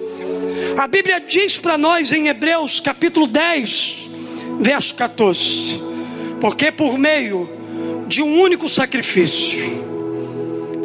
A 0.76 0.86
Bíblia 0.86 1.20
diz 1.20 1.56
para 1.56 1.78
nós 1.78 2.12
em 2.12 2.28
Hebreus 2.28 2.80
capítulo 2.80 3.26
10, 3.26 3.94
verso 4.60 4.94
14: 4.94 5.80
Porque 6.40 6.72
por 6.72 6.98
meio 6.98 7.48
de 8.08 8.22
um 8.22 8.40
único 8.40 8.68
sacrifício, 8.68 9.84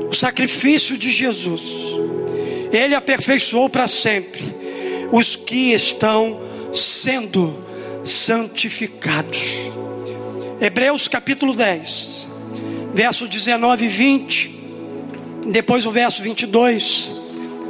o 0.10 0.14
sacrifício 0.14 0.98
de 0.98 1.10
Jesus, 1.10 1.62
Ele 2.72 2.96
aperfeiçoou 2.96 3.70
para 3.70 3.88
sempre 3.88 4.44
os 5.12 5.36
que 5.36 5.74
estão 5.74 6.49
sendo 6.72 7.56
santificados. 8.04 9.70
Hebreus 10.62 11.08
capítulo 11.08 11.54
10, 11.54 12.28
verso 12.94 13.28
19 13.28 13.86
e 13.86 13.88
20, 13.88 14.60
depois 15.52 15.86
o 15.86 15.92
verso 15.92 16.22
22. 16.22 17.16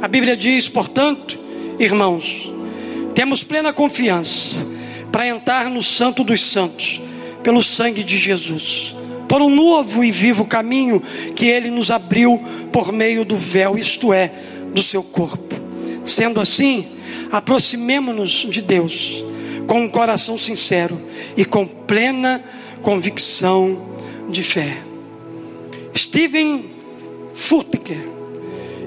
A 0.02 0.08
Bíblia 0.08 0.36
diz, 0.36 0.68
portanto, 0.68 1.38
irmãos, 1.78 2.50
temos 3.14 3.44
plena 3.44 3.72
confiança 3.72 4.66
para 5.12 5.26
entrar 5.26 5.68
no 5.68 5.82
Santo 5.82 6.24
dos 6.24 6.40
Santos, 6.40 7.00
pelo 7.42 7.62
sangue 7.62 8.02
de 8.02 8.16
Jesus, 8.16 8.94
por 9.28 9.42
um 9.42 9.54
novo 9.54 10.04
e 10.04 10.10
vivo 10.10 10.44
caminho 10.44 11.02
que 11.34 11.46
Ele 11.46 11.70
nos 11.70 11.90
abriu 11.90 12.40
por 12.72 12.92
meio 12.92 13.24
do 13.24 13.36
véu, 13.36 13.78
isto 13.78 14.12
é, 14.12 14.32
do 14.74 14.82
seu 14.82 15.02
corpo. 15.02 15.54
Sendo 16.04 16.40
assim, 16.40 16.86
aproximemo-nos 17.30 18.30
de 18.48 18.60
Deus 18.60 19.24
com 19.66 19.82
um 19.82 19.88
coração 19.88 20.36
sincero 20.36 21.00
e 21.36 21.44
com 21.44 21.66
plena 21.66 22.42
convicção 22.82 23.88
de 24.28 24.42
fé. 24.42 24.78
Steven 25.96 26.64
Furtiger, 27.32 28.04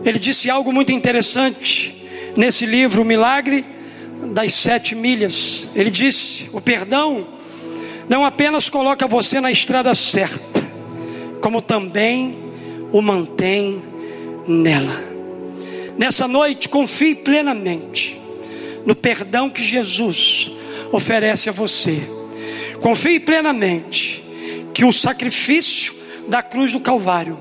ele 0.04 0.20
disse 0.20 0.50
algo 0.50 0.74
muito 0.74 0.92
interessante 0.92 2.06
nesse 2.36 2.66
livro, 2.66 3.02
O 3.02 3.06
Milagre 3.06 3.64
das 4.34 4.54
Sete 4.54 4.96
Milhas. 4.96 5.68
Ele 5.74 5.90
disse: 5.90 6.50
o 6.52 6.60
perdão 6.60 7.28
não 8.10 8.26
apenas 8.26 8.70
coloca 8.70 9.08
você 9.08 9.40
na 9.40 9.52
estrada 9.52 9.96
certa, 9.96 10.62
como 11.42 11.62
também 11.62 12.36
o 12.92 13.02
mantém 13.02 13.82
nela. 14.46 15.14
Nessa 15.98 16.28
noite, 16.28 16.68
confie 16.68 17.16
plenamente 17.16 18.23
no 18.86 18.96
perdão 18.96 19.50
que 19.50 19.64
Jesus 19.64 20.52
oferece 20.92 21.50
a 21.50 21.52
você. 21.52 22.02
Confie 22.82 23.20
plenamente 23.20 24.24
que 24.74 24.84
o 24.84 24.92
sacrifício 24.92 25.94
da 26.28 26.42
cruz 26.42 26.72
do 26.72 26.80
Calvário 26.80 27.38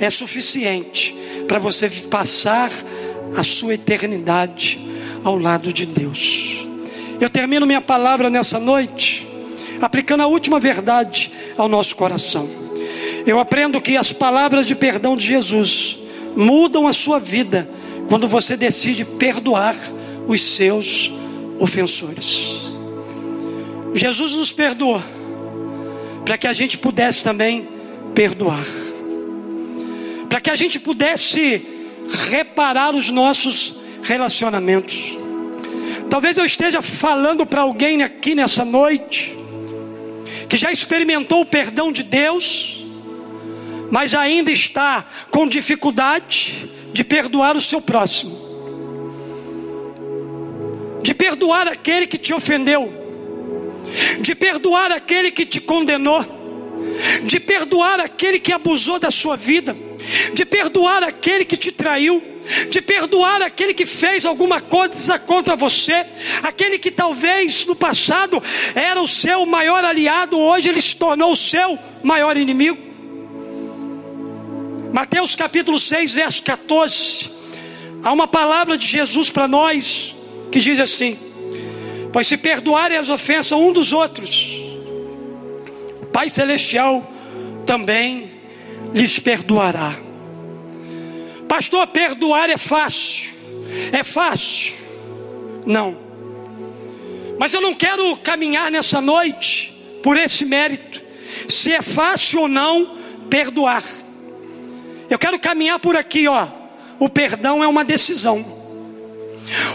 é 0.00 0.10
suficiente 0.10 1.14
para 1.46 1.58
você 1.58 1.88
passar 1.88 2.70
a 3.36 3.42
sua 3.42 3.74
eternidade 3.74 4.80
ao 5.24 5.38
lado 5.38 5.72
de 5.72 5.86
Deus. 5.86 6.66
Eu 7.20 7.28
termino 7.28 7.66
minha 7.66 7.80
palavra 7.80 8.30
nessa 8.30 8.58
noite 8.58 9.26
aplicando 9.80 10.22
a 10.22 10.26
última 10.26 10.60
verdade 10.60 11.32
ao 11.56 11.68
nosso 11.68 11.96
coração. 11.96 12.48
Eu 13.26 13.38
aprendo 13.38 13.80
que 13.80 13.96
as 13.96 14.12
palavras 14.12 14.66
de 14.66 14.74
perdão 14.74 15.16
de 15.16 15.26
Jesus 15.26 15.98
mudam 16.36 16.86
a 16.86 16.92
sua 16.92 17.18
vida 17.18 17.68
quando 18.08 18.26
você 18.28 18.56
decide 18.56 19.04
perdoar 19.04 19.76
os 20.26 20.42
seus 20.42 21.10
ofensores. 21.58 22.70
Jesus 23.94 24.34
nos 24.34 24.52
perdoou 24.52 25.02
para 26.24 26.38
que 26.38 26.46
a 26.46 26.52
gente 26.52 26.78
pudesse 26.78 27.22
também 27.22 27.68
perdoar, 28.14 28.64
para 30.28 30.40
que 30.40 30.50
a 30.50 30.56
gente 30.56 30.78
pudesse 30.78 31.66
reparar 32.28 32.94
os 32.94 33.10
nossos 33.10 33.74
relacionamentos. 34.02 35.16
Talvez 36.08 36.38
eu 36.38 36.44
esteja 36.44 36.82
falando 36.82 37.46
para 37.46 37.62
alguém 37.62 38.02
aqui 38.02 38.34
nessa 38.34 38.64
noite 38.64 39.36
que 40.48 40.56
já 40.56 40.72
experimentou 40.72 41.42
o 41.42 41.46
perdão 41.46 41.92
de 41.92 42.02
Deus, 42.02 42.84
mas 43.90 44.14
ainda 44.14 44.50
está 44.50 45.06
com 45.30 45.46
dificuldade 45.46 46.68
de 46.92 47.04
perdoar 47.04 47.56
o 47.56 47.60
seu 47.60 47.80
próximo, 47.80 48.36
de 51.02 51.14
perdoar 51.14 51.68
aquele 51.68 52.06
que 52.06 52.18
te 52.18 52.32
ofendeu, 52.32 52.92
de 54.20 54.34
perdoar 54.34 54.92
aquele 54.92 55.30
que 55.30 55.46
te 55.46 55.60
condenou, 55.60 56.24
de 57.24 57.40
perdoar 57.40 58.00
aquele 58.00 58.38
que 58.38 58.52
abusou 58.52 58.98
da 58.98 59.10
sua 59.10 59.36
vida, 59.36 59.76
de 60.34 60.44
perdoar 60.44 61.02
aquele 61.02 61.44
que 61.44 61.56
te 61.56 61.72
traiu. 61.72 62.22
De 62.68 62.80
perdoar 62.80 63.42
aquele 63.42 63.72
que 63.72 63.86
fez 63.86 64.24
alguma 64.24 64.60
coisa 64.60 65.18
contra 65.20 65.54
você, 65.54 66.04
aquele 66.42 66.80
que 66.80 66.90
talvez 66.90 67.64
no 67.64 67.76
passado 67.76 68.42
era 68.74 69.00
o 69.00 69.06
seu 69.06 69.46
maior 69.46 69.84
aliado, 69.84 70.36
hoje 70.36 70.68
ele 70.68 70.80
se 70.80 70.96
tornou 70.96 71.30
o 71.30 71.36
seu 71.36 71.78
maior 72.02 72.36
inimigo. 72.36 72.78
Mateus 74.92 75.36
capítulo 75.36 75.78
6, 75.78 76.14
verso 76.14 76.42
14. 76.42 77.30
Há 78.02 78.12
uma 78.12 78.26
palavra 78.26 78.76
de 78.76 78.86
Jesus 78.86 79.30
para 79.30 79.46
nós 79.46 80.16
que 80.50 80.60
diz 80.60 80.78
assim: 80.78 81.18
Pois 82.12 82.26
se 82.26 82.36
perdoarem 82.36 82.98
as 82.98 83.08
ofensas 83.08 83.52
um 83.52 83.72
dos 83.72 83.92
outros, 83.92 84.60
o 86.02 86.06
Pai 86.06 86.28
Celestial 86.28 87.08
também 87.64 88.30
lhes 88.92 89.18
perdoará. 89.18 89.94
Pastor, 91.48 91.86
perdoar 91.88 92.50
é 92.50 92.56
fácil. 92.56 93.30
É 93.92 94.02
fácil? 94.02 94.74
Não. 95.66 95.96
Mas 97.38 97.54
eu 97.54 97.60
não 97.60 97.74
quero 97.74 98.16
caminhar 98.18 98.70
nessa 98.70 99.00
noite 99.00 99.72
por 100.02 100.16
esse 100.16 100.44
mérito, 100.44 101.02
se 101.48 101.72
é 101.72 101.82
fácil 101.82 102.42
ou 102.42 102.48
não 102.48 102.98
perdoar. 103.28 103.82
Eu 105.08 105.18
quero 105.18 105.38
caminhar 105.38 105.78
por 105.78 105.96
aqui, 105.96 106.28
ó. 106.28 106.46
O 106.98 107.08
perdão 107.08 107.62
é 107.62 107.66
uma 107.66 107.84
decisão. 107.84 108.59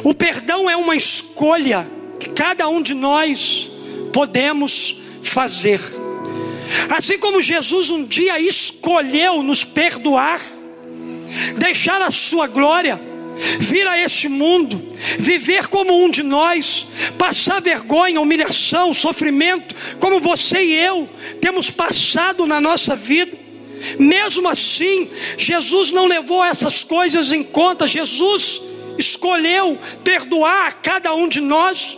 O 0.04 0.14
perdão 0.14 0.70
é 0.70 0.76
uma 0.76 0.96
escolha 0.96 1.88
que 2.20 2.30
cada 2.30 2.68
um 2.68 2.82
de 2.82 2.94
nós 2.94 3.70
podemos 4.14 4.98
fazer. 5.24 5.80
Assim 6.90 7.18
como 7.18 7.42
Jesus 7.42 7.90
um 7.90 8.06
dia 8.06 8.40
escolheu 8.40 9.44
nos 9.44 9.64
perdoar, 9.64 10.42
deixar 11.58 12.02
a 12.02 12.12
sua 12.12 12.48
glória, 12.48 13.00
vir 13.60 13.88
a 13.88 13.98
este 14.00 14.30
mundo, 14.30 14.82
viver 15.20 15.68
como 15.68 16.04
um 16.04 16.10
de 16.10 16.24
nós, 16.24 16.88
passar 17.18 17.62
vergonha, 17.62 18.22
humilhação, 18.22 18.94
sofrimento, 18.94 19.76
como 20.00 20.20
você 20.20 20.64
e 20.64 20.74
eu 20.74 21.10
temos 21.42 21.70
passado 21.70 22.48
na 22.48 22.62
nossa 22.62 22.96
vida. 22.96 23.38
Mesmo 24.00 24.48
assim, 24.48 25.10
Jesus 25.38 25.92
não 25.92 26.08
levou 26.08 26.44
essas 26.44 26.84
coisas 26.84 27.32
em 27.32 27.44
conta, 27.44 27.88
Jesus 27.88 28.62
escolheu 28.98 29.78
perdoar 30.04 30.68
a 30.68 30.72
cada 30.72 31.14
um 31.14 31.28
de 31.28 31.42
nós. 31.42 31.98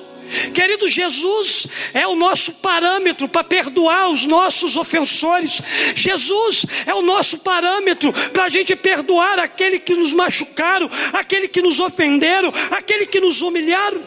Querido, 0.53 0.87
Jesus 0.89 1.67
é 1.93 2.05
o 2.05 2.15
nosso 2.15 2.53
parâmetro 2.53 3.27
para 3.27 3.43
perdoar 3.43 4.09
os 4.09 4.25
nossos 4.25 4.75
ofensores. 4.75 5.61
Jesus 5.95 6.65
é 6.85 6.93
o 6.93 7.01
nosso 7.01 7.37
parâmetro 7.37 8.11
para 8.33 8.45
a 8.45 8.49
gente 8.49 8.75
perdoar 8.75 9.39
aquele 9.39 9.79
que 9.79 9.95
nos 9.95 10.13
machucaram, 10.13 10.89
aquele 11.13 11.47
que 11.47 11.61
nos 11.61 11.79
ofenderam, 11.79 12.53
aquele 12.71 13.05
que 13.05 13.21
nos 13.21 13.41
humilharam. 13.41 14.01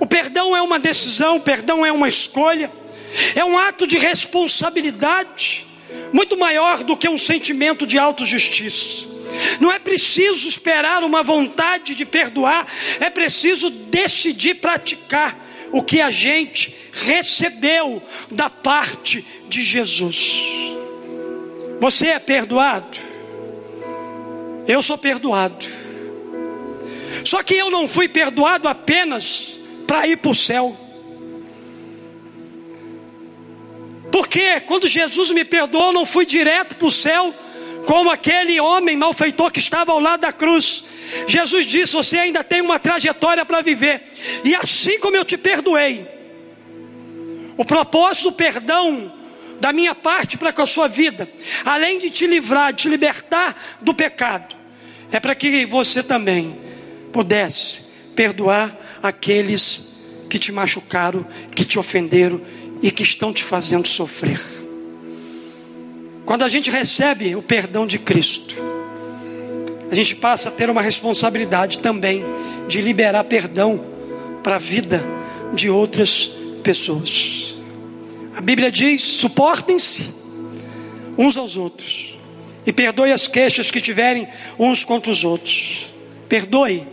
O 0.00 0.06
perdão 0.06 0.56
é 0.56 0.62
uma 0.62 0.78
decisão, 0.78 1.36
o 1.36 1.40
perdão 1.40 1.84
é 1.84 1.92
uma 1.92 2.08
escolha, 2.08 2.70
é 3.34 3.44
um 3.44 3.58
ato 3.58 3.86
de 3.86 3.98
responsabilidade, 3.98 5.66
muito 6.12 6.36
maior 6.38 6.84
do 6.84 6.96
que 6.96 7.08
um 7.08 7.18
sentimento 7.18 7.86
de 7.86 7.98
autojustiça. 7.98 9.07
Não 9.60 9.72
é 9.72 9.78
preciso 9.78 10.48
esperar 10.48 11.02
uma 11.02 11.22
vontade 11.22 11.94
de 11.94 12.04
perdoar, 12.04 12.66
é 13.00 13.10
preciso 13.10 13.70
decidir 13.70 14.56
praticar 14.56 15.36
o 15.72 15.82
que 15.82 16.00
a 16.00 16.10
gente 16.10 16.74
recebeu 16.92 18.02
da 18.30 18.48
parte 18.48 19.24
de 19.48 19.62
Jesus. 19.62 20.42
Você 21.80 22.08
é 22.08 22.18
perdoado? 22.18 22.98
Eu 24.66 24.82
sou 24.82 24.98
perdoado. 24.98 25.64
Só 27.24 27.42
que 27.42 27.54
eu 27.54 27.70
não 27.70 27.88
fui 27.88 28.08
perdoado 28.08 28.68
apenas 28.68 29.58
para 29.86 30.06
ir 30.06 30.16
para 30.16 30.30
o 30.30 30.34
céu. 30.34 30.76
Porque 34.10 34.60
quando 34.60 34.88
Jesus 34.88 35.30
me 35.30 35.44
perdoou, 35.44 35.86
eu 35.86 35.92
não 35.92 36.06
fui 36.06 36.26
direto 36.26 36.76
para 36.76 36.86
o 36.86 36.90
céu 36.90 37.34
como 37.88 38.10
aquele 38.10 38.60
homem 38.60 38.98
malfeitor 38.98 39.50
que 39.50 39.60
estava 39.60 39.92
ao 39.92 39.98
lado 39.98 40.20
da 40.20 40.30
cruz. 40.30 40.84
Jesus 41.26 41.64
disse: 41.64 41.94
Você 41.94 42.18
ainda 42.18 42.44
tem 42.44 42.60
uma 42.60 42.78
trajetória 42.78 43.46
para 43.46 43.62
viver, 43.62 44.02
e 44.44 44.54
assim 44.54 44.98
como 44.98 45.16
eu 45.16 45.24
te 45.24 45.38
perdoei, 45.38 46.06
o 47.56 47.64
propósito 47.64 48.24
do 48.24 48.32
perdão 48.36 49.10
da 49.58 49.72
minha 49.72 49.94
parte 49.94 50.36
para 50.36 50.52
com 50.52 50.60
a 50.60 50.66
sua 50.66 50.86
vida, 50.86 51.26
além 51.64 51.98
de 51.98 52.10
te 52.10 52.26
livrar, 52.26 52.74
de 52.74 52.82
te 52.82 52.88
libertar 52.90 53.78
do 53.80 53.94
pecado, 53.94 54.54
é 55.10 55.18
para 55.18 55.34
que 55.34 55.64
você 55.64 56.02
também 56.02 56.60
pudesse 57.10 57.84
perdoar 58.14 58.98
aqueles 59.02 59.94
que 60.28 60.38
te 60.38 60.52
machucaram, 60.52 61.26
que 61.54 61.64
te 61.64 61.78
ofenderam 61.78 62.38
e 62.82 62.90
que 62.90 63.02
estão 63.02 63.32
te 63.32 63.42
fazendo 63.42 63.88
sofrer. 63.88 64.67
Quando 66.28 66.42
a 66.42 66.48
gente 66.50 66.70
recebe 66.70 67.34
o 67.34 67.40
perdão 67.40 67.86
de 67.86 67.98
Cristo, 67.98 68.54
a 69.90 69.94
gente 69.94 70.14
passa 70.14 70.50
a 70.50 70.52
ter 70.52 70.68
uma 70.68 70.82
responsabilidade 70.82 71.78
também 71.78 72.22
de 72.68 72.82
liberar 72.82 73.24
perdão 73.24 73.82
para 74.42 74.56
a 74.56 74.58
vida 74.58 75.02
de 75.54 75.70
outras 75.70 76.30
pessoas. 76.62 77.54
A 78.36 78.42
Bíblia 78.42 78.70
diz: 78.70 79.00
suportem-se 79.00 80.12
uns 81.16 81.34
aos 81.38 81.56
outros 81.56 82.14
e 82.66 82.74
perdoe 82.74 83.10
as 83.10 83.26
queixas 83.26 83.70
que 83.70 83.80
tiverem 83.80 84.28
uns 84.58 84.84
contra 84.84 85.10
os 85.10 85.24
outros. 85.24 85.88
Perdoe 86.28 86.86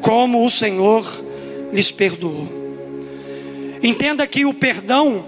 como 0.00 0.46
o 0.46 0.48
Senhor 0.48 1.04
lhes 1.74 1.90
perdoou. 1.90 2.48
Entenda 3.82 4.26
que 4.26 4.46
o 4.46 4.54
perdão 4.54 5.26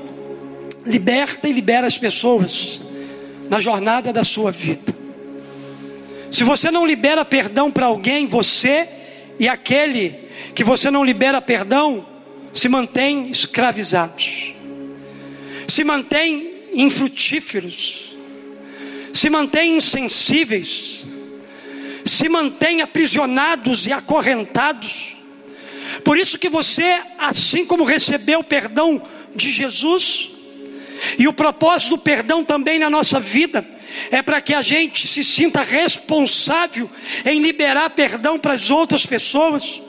liberta 0.87 1.47
e 1.47 1.53
libera 1.53 1.87
as 1.87 1.99
pessoas 1.99 2.81
na 3.53 3.61
jornada 3.61 4.15
da 4.15 4.25
sua 4.25 4.51
vida. 4.51 4.95
Se 6.31 6.43
você 6.43 6.71
não 6.71 6.87
libera 6.87 7.23
perdão 7.23 7.71
para 7.71 7.85
alguém, 7.85 8.27
você 8.27 8.89
e 9.39 9.47
aquele 9.47 10.15
que 10.55 10.65
você 10.65 10.91
não 10.91 11.05
libera 11.05 11.39
perdão 11.39 12.09
se 12.51 12.67
mantém 12.67 13.31
escravizados, 13.31 14.55
se 15.69 15.85
mantém 15.85 16.51
infrutíferos, 16.73 18.17
se 19.13 19.29
mantém 19.29 19.77
insensíveis, 19.77 21.05
se 22.07 22.31
mantém 22.31 22.81
aprisionados 22.81 23.87
e 23.87 23.93
acorrentados. 23.93 25.15
Por 26.03 26.17
isso 26.17 26.39
que 26.39 26.49
você, 26.49 27.03
assim 27.19 27.67
como 27.67 27.85
recebeu 27.85 28.41
o 28.41 28.45
perdão 28.45 28.99
de 29.37 29.53
Jesus, 29.53 30.32
e 31.19 31.29
o 31.29 31.33
propósito 31.33 31.91
do 31.91 31.99
perdão 31.99 32.45
também 32.45 32.79
na 32.79 32.91
nossa 32.91 33.21
vida 33.21 33.65
é 34.11 34.23
para 34.23 34.41
que 34.41 34.55
a 34.55 34.63
gente 34.63 35.07
se 35.07 35.23
sinta 35.23 35.63
responsável 35.63 36.91
em 37.25 37.41
liberar 37.41 37.91
perdão 37.91 38.39
para 38.39 38.55
as 38.55 38.71
outras 38.71 39.05
pessoas. 39.05 39.81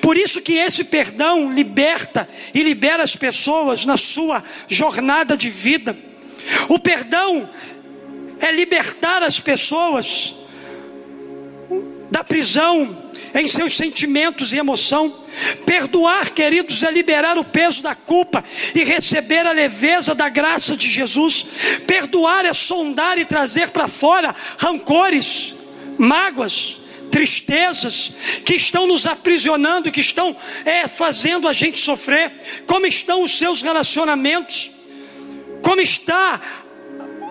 Por 0.00 0.16
isso 0.16 0.40
que 0.40 0.54
esse 0.54 0.84
perdão 0.84 1.52
liberta 1.52 2.28
e 2.52 2.62
libera 2.62 3.02
as 3.02 3.16
pessoas 3.16 3.84
na 3.84 3.96
sua 3.96 4.42
jornada 4.68 5.36
de 5.36 5.48
vida. 5.48 5.96
O 6.68 6.78
perdão 6.78 7.48
é 8.40 8.52
libertar 8.52 9.22
as 9.22 9.40
pessoas 9.40 10.34
da 12.10 12.22
prisão 12.22 13.03
em 13.34 13.48
seus 13.48 13.76
sentimentos 13.76 14.52
e 14.52 14.58
emoção. 14.58 15.12
Perdoar, 15.66 16.30
queridos, 16.30 16.82
é 16.82 16.90
liberar 16.90 17.36
o 17.36 17.44
peso 17.44 17.82
da 17.82 17.94
culpa 17.94 18.44
e 18.74 18.84
receber 18.84 19.46
a 19.46 19.52
leveza 19.52 20.14
da 20.14 20.28
graça 20.28 20.76
de 20.76 20.88
Jesus. 20.88 21.44
Perdoar 21.86 22.44
é 22.44 22.52
sondar 22.52 23.18
e 23.18 23.24
trazer 23.24 23.70
para 23.70 23.88
fora 23.88 24.34
rancores, 24.58 25.54
mágoas, 25.98 26.78
tristezas 27.10 28.12
que 28.44 28.54
estão 28.54 28.86
nos 28.86 29.06
aprisionando, 29.06 29.90
que 29.90 30.00
estão 30.00 30.36
é, 30.64 30.86
fazendo 30.86 31.48
a 31.48 31.52
gente 31.52 31.78
sofrer. 31.78 32.30
Como 32.66 32.86
estão 32.86 33.22
os 33.22 33.36
seus 33.36 33.62
relacionamentos? 33.62 34.70
Como 35.62 35.80
está 35.80 36.63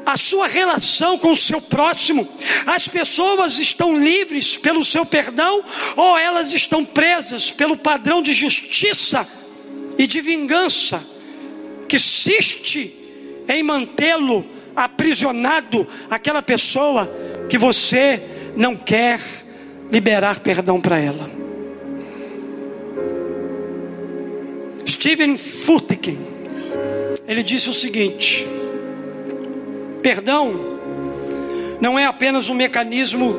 a 0.06 0.18
sua 0.18 0.48
relação 0.48 1.18
com 1.18 1.32
o 1.32 1.36
seu 1.36 1.62
próximo. 1.62 2.28
As 2.66 2.88
pessoas 2.88 3.58
estão 3.60 3.98
livres 3.98 4.58
pelo 4.58 4.84
seu 4.84 5.06
perdão 5.06 5.64
ou 5.96 6.18
elas 6.18 6.54
estão 6.54 6.84
presas 6.84 7.52
pelo 7.52 7.78
padrão 7.78 8.22
de 8.22 8.34
justiça 8.34 9.28
e 9.98 10.08
de 10.08 10.22
vingança 10.22 11.04
que 11.88 11.98
insiste 11.98 12.92
em 13.48 13.62
mantê-lo 13.62 14.46
aprisionado, 14.76 15.88
aquela 16.10 16.42
pessoa 16.42 17.08
que 17.50 17.58
você 17.58 18.22
não 18.56 18.76
quer 18.76 19.20
liberar 19.92 20.40
perdão 20.40 20.82
para 20.82 20.98
ela. 20.98 21.30
Steven 24.88 25.38
Furtick, 25.38 26.18
ele 27.28 27.44
disse 27.44 27.70
o 27.70 27.74
seguinte: 27.74 28.48
Perdão 30.04 30.74
não 31.80 31.98
é 31.98 32.06
apenas 32.06 32.50
um 32.50 32.54
mecanismo 32.54 33.34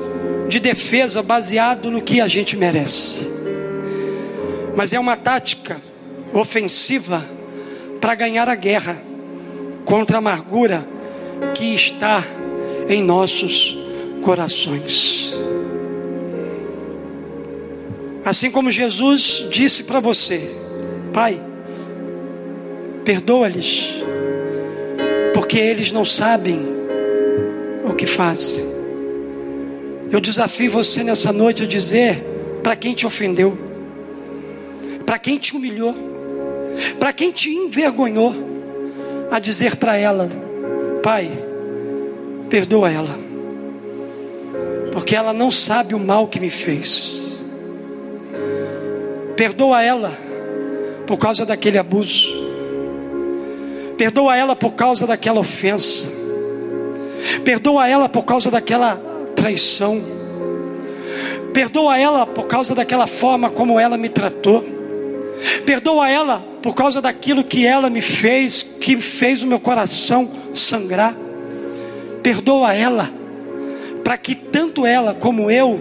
de 0.48 0.58
defesa 0.58 1.22
baseado 1.22 1.90
no 1.90 2.00
que 2.00 2.20
a 2.20 2.26
gente 2.26 2.56
merece, 2.56 3.26
mas 4.74 4.92
é 4.92 4.98
uma 4.98 5.16
tática 5.16 5.80
ofensiva 6.32 7.24
para 8.00 8.14
ganhar 8.14 8.48
a 8.48 8.54
guerra 8.54 8.96
contra 9.84 10.16
a 10.16 10.18
amargura 10.18 10.86
que 11.54 11.74
está 11.74 12.24
em 12.88 13.02
nossos 13.02 13.78
corações. 14.22 15.38
Assim 18.24 18.50
como 18.50 18.70
Jesus 18.70 19.46
disse 19.50 19.84
para 19.84 20.00
você, 20.00 20.50
Pai, 21.12 21.40
perdoa-lhes 23.04 24.03
porque 25.44 25.58
eles 25.58 25.92
não 25.92 26.06
sabem 26.06 26.58
o 27.84 27.92
que 27.92 28.06
fazem. 28.06 28.64
Eu 30.10 30.18
desafio 30.18 30.70
você 30.70 31.04
nessa 31.04 31.34
noite 31.34 31.64
a 31.64 31.66
dizer 31.66 32.18
para 32.62 32.74
quem 32.74 32.94
te 32.94 33.06
ofendeu, 33.06 33.56
para 35.04 35.18
quem 35.18 35.36
te 35.36 35.54
humilhou, 35.54 35.94
para 36.98 37.12
quem 37.12 37.30
te 37.30 37.50
envergonhou, 37.50 38.34
a 39.30 39.38
dizer 39.38 39.76
para 39.76 39.98
ela: 39.98 40.30
Pai, 41.02 41.30
perdoa 42.48 42.90
ela, 42.90 43.18
porque 44.92 45.14
ela 45.14 45.34
não 45.34 45.50
sabe 45.50 45.94
o 45.94 45.98
mal 45.98 46.26
que 46.26 46.40
me 46.40 46.48
fez. 46.48 47.44
Perdoa 49.36 49.82
ela 49.82 50.10
por 51.06 51.18
causa 51.18 51.44
daquele 51.44 51.76
abuso. 51.76 52.43
Perdoa 53.96 54.36
ela 54.36 54.56
por 54.56 54.74
causa 54.74 55.06
daquela 55.06 55.40
ofensa. 55.40 56.10
Perdoa 57.44 57.88
ela 57.88 58.08
por 58.08 58.24
causa 58.24 58.50
daquela 58.50 58.96
traição. 59.34 60.00
Perdoa 61.52 61.98
ela 61.98 62.26
por 62.26 62.46
causa 62.46 62.74
daquela 62.74 63.06
forma 63.06 63.50
como 63.50 63.78
ela 63.78 63.96
me 63.96 64.08
tratou. 64.08 64.64
Perdoa 65.64 66.08
ela 66.08 66.44
por 66.62 66.74
causa 66.74 67.00
daquilo 67.00 67.44
que 67.44 67.66
ela 67.66 67.90
me 67.90 68.00
fez, 68.00 68.62
que 68.80 68.96
fez 69.00 69.42
o 69.42 69.46
meu 69.46 69.60
coração 69.60 70.30
sangrar. 70.54 71.14
Perdoa 72.22 72.74
ela, 72.74 73.10
para 74.02 74.16
que 74.16 74.34
tanto 74.34 74.86
ela 74.86 75.14
como 75.14 75.50
eu 75.50 75.80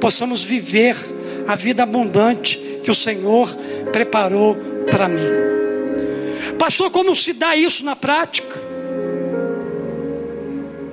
possamos 0.00 0.42
viver 0.42 0.96
a 1.46 1.54
vida 1.54 1.84
abundante 1.84 2.58
que 2.82 2.90
o 2.90 2.94
Senhor 2.94 3.48
preparou 3.92 4.56
para 4.90 5.08
mim. 5.08 5.55
Pastor, 6.58 6.90
como 6.90 7.14
se 7.14 7.32
dá 7.32 7.54
isso 7.54 7.84
na 7.84 7.94
prática? 7.94 8.56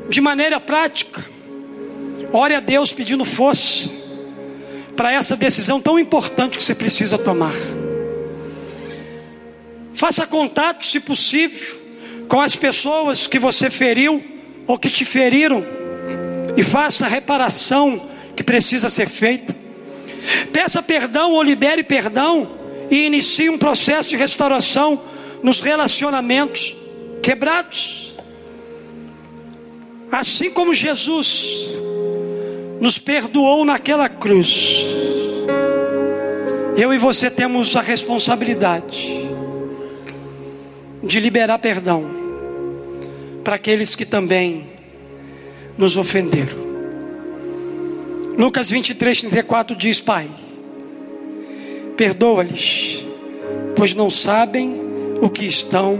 De 0.09 0.21
maneira 0.21 0.59
prática, 0.59 1.23
ore 2.31 2.53
a 2.53 2.59
Deus 2.59 2.91
pedindo 2.91 3.25
força 3.25 3.89
para 4.95 5.11
essa 5.11 5.35
decisão 5.35 5.81
tão 5.81 5.97
importante 5.97 6.57
que 6.57 6.63
você 6.63 6.75
precisa 6.75 7.17
tomar. 7.17 7.53
Faça 9.93 10.27
contato, 10.27 10.85
se 10.85 10.99
possível, 10.99 11.79
com 12.27 12.39
as 12.39 12.55
pessoas 12.55 13.25
que 13.25 13.39
você 13.39 13.69
feriu 13.69 14.21
ou 14.67 14.77
que 14.77 14.89
te 14.89 15.05
feriram 15.05 15.63
e 16.55 16.63
faça 16.63 17.05
a 17.05 17.09
reparação 17.09 18.09
que 18.35 18.43
precisa 18.43 18.89
ser 18.89 19.07
feita. 19.07 19.55
Peça 20.51 20.81
perdão 20.81 21.31
ou 21.31 21.43
libere 21.43 21.83
perdão 21.83 22.51
e 22.89 23.05
inicie 23.05 23.49
um 23.49 23.57
processo 23.57 24.09
de 24.09 24.17
restauração 24.17 25.01
nos 25.43 25.59
relacionamentos 25.59 26.73
quebrados. 27.21 28.13
Assim 30.09 30.49
como 30.49 30.73
Jesus 30.73 31.67
nos 32.79 32.97
perdoou 32.97 33.65
naquela 33.65 34.07
cruz, 34.07 34.85
eu 36.77 36.93
e 36.93 36.97
você 36.97 37.29
temos 37.29 37.75
a 37.75 37.81
responsabilidade 37.81 39.29
de 41.03 41.19
liberar 41.19 41.59
perdão 41.59 42.05
para 43.43 43.55
aqueles 43.55 43.95
que 43.95 44.05
também 44.05 44.65
nos 45.77 45.97
ofenderam. 45.97 46.63
Lucas 48.37 48.69
23, 48.69 49.21
34 49.21 49.75
diz: 49.75 49.99
Pai, 49.99 50.29
perdoa-lhes, 51.97 53.03
pois 53.75 53.93
não 53.93 54.09
sabem 54.09 54.92
o 55.21 55.29
que 55.29 55.45
estão 55.45 55.99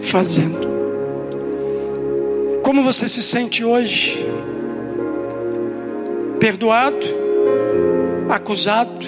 fazendo. 0.00 0.68
Como 2.62 2.82
você 2.82 3.08
se 3.08 3.22
sente 3.22 3.64
hoje? 3.64 4.26
Perdoado, 6.38 7.06
acusado 8.28 9.06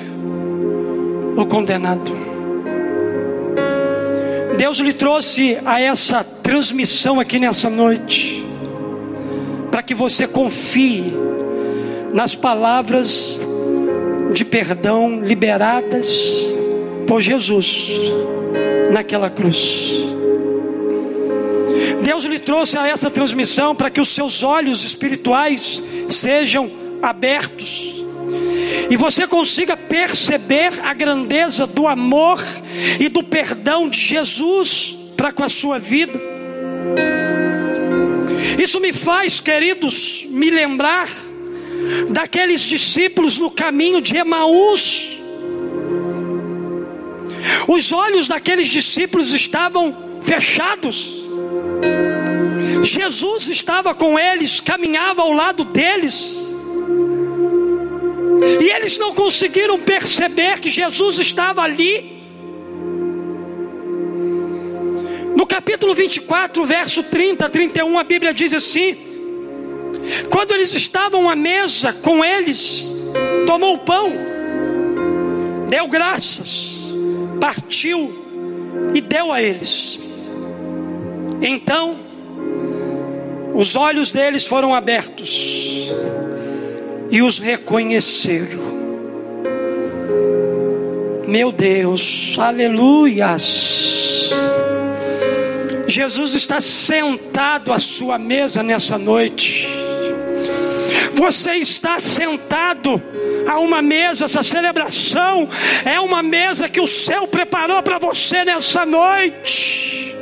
ou 1.36 1.46
condenado? 1.46 2.10
Deus 4.56 4.78
lhe 4.78 4.92
trouxe 4.92 5.58
a 5.64 5.80
essa 5.80 6.22
transmissão 6.22 7.20
aqui 7.20 7.38
nessa 7.38 7.70
noite, 7.70 8.44
para 9.70 9.82
que 9.82 9.94
você 9.94 10.26
confie 10.26 11.14
nas 12.12 12.34
palavras 12.34 13.40
de 14.32 14.44
perdão 14.44 15.20
liberadas 15.20 16.54
por 17.06 17.20
Jesus 17.20 18.00
naquela 18.92 19.30
cruz. 19.30 20.01
Deus 22.03 22.24
lhe 22.24 22.38
trouxe 22.38 22.78
a 22.78 22.86
essa 22.88 23.11
transmissão 23.11 23.74
para 23.74 23.90
que 23.90 24.01
os 24.01 24.09
seus 24.09 24.42
olhos 24.42 24.84
espirituais 24.84 25.82
sejam 26.09 26.70
abertos 27.03 28.01
e 28.90 28.96
você 28.96 29.24
consiga 29.24 29.76
perceber 29.76 30.72
a 30.82 30.92
grandeza 30.92 31.64
do 31.64 31.86
amor 31.86 32.42
e 32.98 33.09
do 33.09 33.22
perdão 33.22 33.88
de 33.88 34.01
Jesus 34.01 34.96
para 35.16 35.30
com 35.30 35.44
a 35.44 35.48
sua 35.48 35.78
vida. 35.78 36.20
Isso 38.61 38.80
me 38.80 38.92
faz, 38.92 39.40
queridos, 39.40 40.26
me 40.28 40.51
lembrar 40.51 41.09
daqueles 42.09 42.62
discípulos 42.62 43.38
no 43.38 43.48
caminho 43.48 44.03
de 44.03 44.16
Emaús. 44.16 45.19
Os 47.72 47.92
olhos 47.92 48.26
daqueles 48.26 48.68
discípulos 48.68 49.32
estavam 49.32 49.96
fechados. 50.20 51.22
Jesus 52.82 53.48
estava 53.48 53.94
com 53.94 54.18
eles, 54.18 54.58
caminhava 54.58 55.22
ao 55.22 55.30
lado 55.30 55.62
deles. 55.62 56.52
E 58.60 58.64
eles 58.70 58.98
não 58.98 59.14
conseguiram 59.14 59.78
perceber 59.78 60.58
que 60.58 60.68
Jesus 60.68 61.20
estava 61.20 61.62
ali. 61.62 62.20
No 65.36 65.46
capítulo 65.46 65.94
24, 65.94 66.64
verso 66.64 67.04
30 67.04 67.46
a 67.46 67.48
31, 67.48 67.96
a 68.00 68.02
Bíblia 68.02 68.34
diz 68.34 68.52
assim: 68.52 68.98
quando 70.28 70.50
eles 70.54 70.74
estavam 70.74 71.30
à 71.30 71.36
mesa 71.36 71.92
com 71.92 72.24
eles, 72.24 72.88
tomou 73.46 73.76
o 73.76 73.78
pão, 73.78 74.12
deu 75.68 75.86
graças, 75.86 76.79
partiu 77.41 78.12
e 78.95 79.01
deu 79.01 79.32
a 79.32 79.43
eles. 79.43 80.11
Então, 81.41 81.97
os 83.55 83.74
olhos 83.74 84.11
deles 84.11 84.47
foram 84.47 84.74
abertos 84.74 85.91
e 87.11 87.22
os 87.22 87.38
reconheceram. 87.38 88.70
Meu 91.26 91.51
Deus, 91.51 92.36
aleluias. 92.38 93.80
Jesus 95.86 96.34
está 96.34 96.61
sentado 96.61 97.72
à 97.72 97.78
sua 97.78 98.18
mesa 98.18 98.62
nessa 98.62 98.97
noite. 98.99 99.79
Você 101.12 101.53
está 101.57 101.99
sentado 101.99 103.03
a 103.47 103.59
uma 103.59 103.82
mesa, 103.82 104.24
essa 104.24 104.43
celebração 104.43 105.49
é 105.84 106.01
uma 106.01 106.22
mesa 106.22 106.68
que 106.68 106.80
o 106.80 106.86
céu 106.86 107.26
preparou 107.26 107.82
para 107.82 107.99
você 107.99 108.45
nessa 108.45 108.86
noite. 108.86 110.14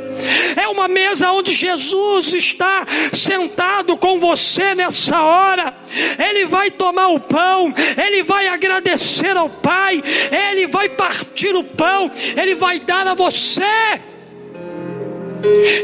É 0.55 0.67
uma 0.67 0.87
mesa 0.87 1.31
onde 1.31 1.53
Jesus 1.53 2.33
está 2.33 2.85
sentado 3.13 3.97
com 3.97 4.19
você 4.19 4.75
nessa 4.75 5.21
hora. 5.21 5.73
Ele 6.17 6.45
vai 6.45 6.69
tomar 6.69 7.07
o 7.09 7.19
pão, 7.19 7.73
ele 7.97 8.23
vai 8.23 8.47
agradecer 8.47 9.35
ao 9.37 9.49
Pai, 9.49 10.03
ele 10.51 10.67
vai 10.67 10.89
partir 10.89 11.55
o 11.55 11.63
pão, 11.63 12.11
ele 12.35 12.55
vai 12.55 12.79
dar 12.79 13.07
a 13.07 13.13
você. 13.13 13.63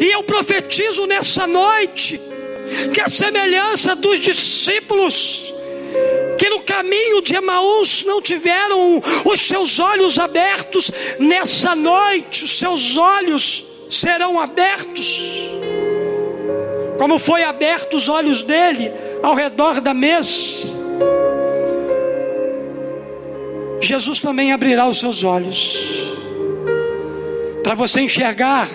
E 0.02 0.14
eu 0.14 0.24
profetizo 0.24 1.06
nessa 1.06 1.48
noite 1.48 2.20
que 2.94 3.02
a 3.02 3.10
semelhança 3.10 3.96
dos 3.96 4.20
discípulos 4.20 5.54
que 6.38 6.50
no 6.50 6.62
caminho 6.62 7.22
de 7.22 7.36
Emaús 7.36 8.04
não 8.06 8.22
tiveram 8.22 9.02
os 9.24 9.48
seus 9.48 9.80
olhos 9.80 10.20
abertos, 10.20 10.92
nessa 11.20 11.76
noite 11.76 12.44
os 12.44 12.60
seus 12.60 12.98
olhos 12.98 13.66
serão 13.90 14.40
abertos, 14.40 15.22
como 16.98 17.18
foi 17.18 17.44
abertos 17.44 18.04
os 18.04 18.10
olhos 18.10 18.42
dele 18.44 18.92
ao 19.24 19.36
redor 19.36 19.80
da 19.80 19.94
mesa. 19.94 20.76
Jesus 23.82 24.20
também 24.20 24.52
abrirá 24.52 24.88
os 24.88 25.00
seus 25.00 25.24
olhos 25.24 25.78
para 27.64 27.76
você 27.76 28.02
enxergar 28.02 28.68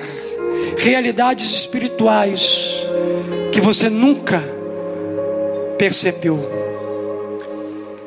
realidades 0.78 1.52
espirituais 1.52 2.79
que 3.50 3.60
você 3.60 3.88
nunca 3.88 4.42
percebeu. 5.78 6.38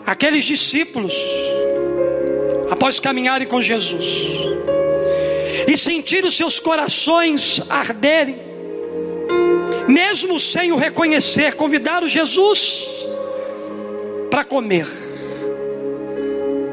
Aqueles 0.06 0.46
discípulos, 0.46 1.16
após 2.70 3.00
caminharem 3.00 3.48
com 3.48 3.62
Jesus 3.62 4.28
e 5.68 5.78
sentir 5.78 6.24
os 6.26 6.36
seus 6.36 6.60
corações 6.60 7.62
arderem, 7.70 8.38
mesmo 9.88 10.40
sem 10.40 10.72
o 10.72 10.78
reconhecer, 10.78 11.56
convidaram 11.56 12.08
Jesus 12.08 12.88
para 14.30 14.44
comer. 14.44 14.88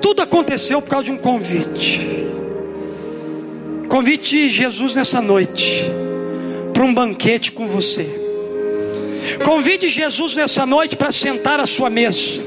Tudo 0.01 0.23
aconteceu 0.23 0.81
por 0.83 0.91
causa 0.91 1.07
de 1.07 1.13
um 1.13 1.19
convite. 1.19 2.01
Convite 3.89 4.51
Jesus 4.51 4.95
nessa 4.95 5.21
noite 5.21 5.85
para 6.73 6.85
um 6.85 6.95
banquete 6.95 7.53
com 7.53 7.67
você. 7.67 8.20
Convide 9.45 9.89
Jesus 9.89 10.35
nessa 10.35 10.67
noite 10.67 10.97
para 10.97 11.11
sentar 11.11 11.61
à 11.61 11.67
sua 11.67 11.91
mesa. 11.91 12.43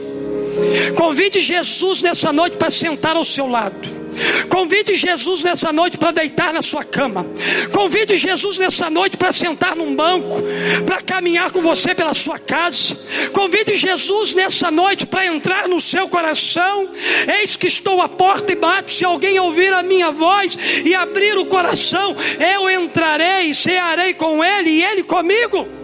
Convide 0.95 1.39
Jesus 1.39 2.01
nessa 2.01 2.31
noite 2.31 2.57
para 2.57 2.69
sentar 2.69 3.15
ao 3.15 3.23
seu 3.23 3.47
lado. 3.47 4.03
Convide 4.49 4.93
Jesus 4.93 5.43
nessa 5.43 5.73
noite 5.73 5.97
para 5.97 6.11
deitar 6.11 6.53
na 6.53 6.61
sua 6.61 6.83
cama. 6.83 7.25
Convide 7.71 8.15
Jesus 8.15 8.57
nessa 8.57 8.89
noite 8.89 9.17
para 9.17 9.31
sentar 9.31 9.75
num 9.75 9.95
banco, 9.95 10.41
para 10.85 11.01
caminhar 11.01 11.51
com 11.51 11.61
você 11.61 11.95
pela 11.95 12.13
sua 12.13 12.37
casa. 12.37 12.95
Convide 13.31 13.73
Jesus 13.73 14.33
nessa 14.33 14.69
noite 14.69 15.05
para 15.05 15.25
entrar 15.25 15.67
no 15.67 15.81
seu 15.81 16.07
coração. 16.07 16.87
Eis 17.39 17.55
que 17.55 17.67
estou 17.67 18.01
à 18.01 18.07
porta 18.07 18.51
e 18.51 18.55
bato. 18.55 18.91
Se 18.91 19.03
alguém 19.03 19.39
ouvir 19.39 19.73
a 19.73 19.81
minha 19.81 20.11
voz 20.11 20.57
e 20.85 20.93
abrir 20.93 21.37
o 21.37 21.45
coração, 21.45 22.15
eu 22.53 22.69
entrarei, 22.69 23.53
cearei 23.53 24.13
com 24.13 24.43
ele 24.43 24.69
e 24.69 24.83
ele 24.83 25.03
comigo. 25.03 25.82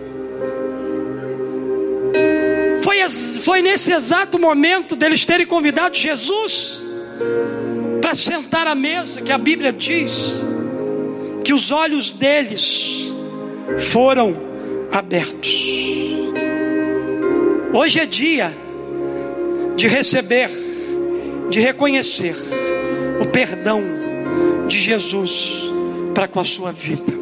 Foi, 3.39 3.61
nesse 3.61 3.93
exato 3.93 4.37
momento 4.37 4.95
deles 4.95 5.23
terem 5.23 5.45
convidado 5.45 5.95
Jesus 5.95 6.81
para 8.01 8.13
sentar 8.13 8.67
à 8.67 8.75
mesa, 8.75 9.21
que 9.21 9.31
a 9.31 9.37
Bíblia 9.37 9.71
diz 9.71 10.35
que 11.43 11.53
os 11.53 11.71
olhos 11.71 12.09
deles 12.09 13.13
foram 13.91 14.35
abertos. 14.91 15.49
Hoje 17.73 17.99
é 17.99 18.05
dia 18.05 18.51
de 19.75 19.87
receber, 19.87 20.49
de 21.49 21.61
reconhecer 21.61 22.35
o 23.21 23.25
perdão 23.25 23.81
de 24.67 24.79
Jesus 24.79 25.69
para 26.13 26.27
com 26.27 26.41
a 26.41 26.45
sua 26.45 26.73
vida. 26.73 27.13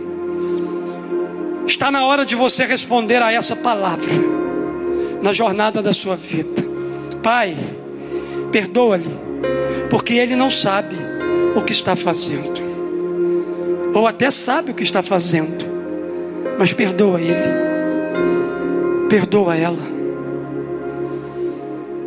Está 1.67 1.91
na 1.91 2.05
hora 2.05 2.25
de 2.25 2.35
você 2.35 2.65
responder 2.65 3.21
a 3.21 3.31
essa 3.31 3.55
palavra 3.55 4.46
na 5.21 5.31
jornada 5.31 5.81
da 5.81 5.93
sua 5.93 6.15
vida. 6.15 6.63
Pai, 7.21 7.55
perdoa-lhe, 8.51 9.09
porque 9.89 10.13
ele 10.13 10.35
não 10.35 10.49
sabe 10.49 10.95
o 11.55 11.61
que 11.61 11.73
está 11.73 11.95
fazendo, 11.95 12.61
ou 13.93 14.07
até 14.07 14.29
sabe 14.29 14.71
o 14.71 14.73
que 14.73 14.83
está 14.83 15.01
fazendo, 15.01 15.65
mas 16.57 16.73
perdoa 16.73 17.19
ele, 17.19 17.35
perdoa 19.09 19.55
ela. 19.55 19.97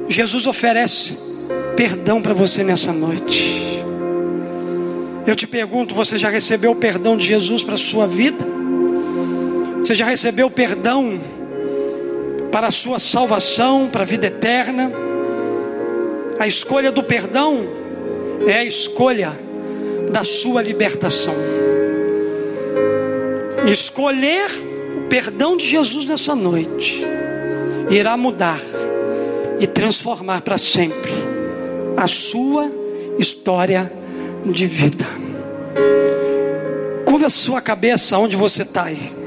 Jesus 0.08 0.46
oferece 0.46 1.16
perdão 1.76 2.20
para 2.20 2.34
você 2.34 2.64
nessa 2.64 2.92
noite. 2.92 3.84
Eu 5.26 5.36
te 5.36 5.46
pergunto: 5.46 5.94
você 5.94 6.18
já 6.18 6.28
recebeu 6.28 6.72
o 6.72 6.76
perdão 6.76 7.16
de 7.16 7.24
Jesus 7.24 7.62
para 7.62 7.74
a 7.74 7.78
sua 7.78 8.06
vida? 8.06 8.44
Você 9.78 9.94
já 9.94 10.04
recebeu 10.04 10.48
o 10.48 10.50
perdão 10.50 11.20
para 12.50 12.68
a 12.68 12.70
sua 12.70 12.98
salvação, 12.98 13.88
para 13.90 14.02
a 14.02 14.06
vida 14.06 14.26
eterna? 14.26 14.90
A 16.38 16.46
escolha 16.46 16.90
do 16.90 17.02
perdão 17.02 17.66
é 18.46 18.54
a 18.54 18.64
escolha 18.64 19.32
da 20.10 20.24
sua 20.24 20.62
libertação. 20.62 21.34
Escolher 23.70 24.50
o 24.96 25.08
perdão 25.08 25.56
de 25.56 25.68
Jesus 25.68 26.06
nessa 26.06 26.34
noite 26.34 27.02
irá 27.90 28.16
mudar 28.16 28.60
e 29.58 29.66
transformar 29.66 30.40
para 30.40 30.56
sempre 30.56 31.12
a 31.96 32.06
sua 32.06 32.70
história 33.18 33.92
de 34.46 34.66
vida. 34.66 35.04
Curva 37.04 37.26
a 37.26 37.30
sua 37.30 37.60
cabeça 37.60 38.18
onde 38.18 38.36
você 38.36 38.62
está 38.62 38.84
aí. 38.84 39.19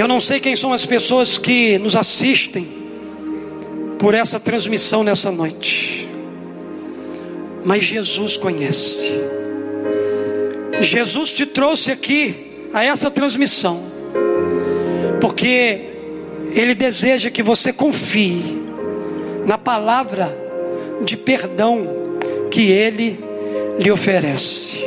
Eu 0.00 0.08
não 0.08 0.18
sei 0.18 0.40
quem 0.40 0.56
são 0.56 0.72
as 0.72 0.86
pessoas 0.86 1.36
que 1.36 1.76
nos 1.76 1.94
assistem 1.94 2.66
por 3.98 4.14
essa 4.14 4.40
transmissão 4.40 5.04
nessa 5.04 5.30
noite, 5.30 6.08
mas 7.66 7.84
Jesus 7.84 8.38
conhece. 8.38 9.12
Jesus 10.80 11.32
te 11.32 11.44
trouxe 11.44 11.92
aqui 11.92 12.34
a 12.72 12.82
essa 12.82 13.10
transmissão, 13.10 13.78
porque 15.20 15.82
Ele 16.54 16.74
deseja 16.74 17.30
que 17.30 17.42
você 17.42 17.70
confie 17.70 18.58
na 19.46 19.58
palavra 19.58 20.34
de 21.04 21.14
perdão 21.14 21.86
que 22.50 22.70
Ele 22.70 23.20
lhe 23.78 23.90
oferece. 23.90 24.82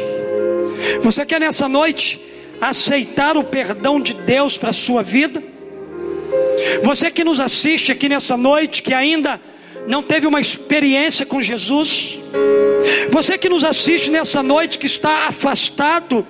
Você 1.04 1.24
quer 1.24 1.40
nessa 1.40 1.70
noite 1.70 2.23
aceitar 2.70 3.38
o 3.38 3.44
perdão 3.44 4.00
de 4.00 4.14
Deus 4.14 4.58
para 4.58 4.70
a 4.70 4.74
sua 4.74 5.02
vida? 5.02 5.44
Você 6.84 7.12
que 7.12 7.24
nos 7.24 7.40
assiste 7.40 7.92
aqui 7.92 8.10
nessa 8.10 8.36
noite, 8.36 8.82
que 8.82 8.94
ainda 8.94 9.40
não 9.88 10.02
teve 10.02 10.28
uma 10.28 10.40
experiência 10.40 11.26
com 11.26 11.42
Jesus, 11.42 12.20
você 13.12 13.38
que 13.38 13.50
nos 13.50 13.64
assiste 13.64 14.10
nessa 14.10 14.42
noite, 14.42 14.80
que 14.80 14.86
está 14.86 15.28
afastado 15.28 16.26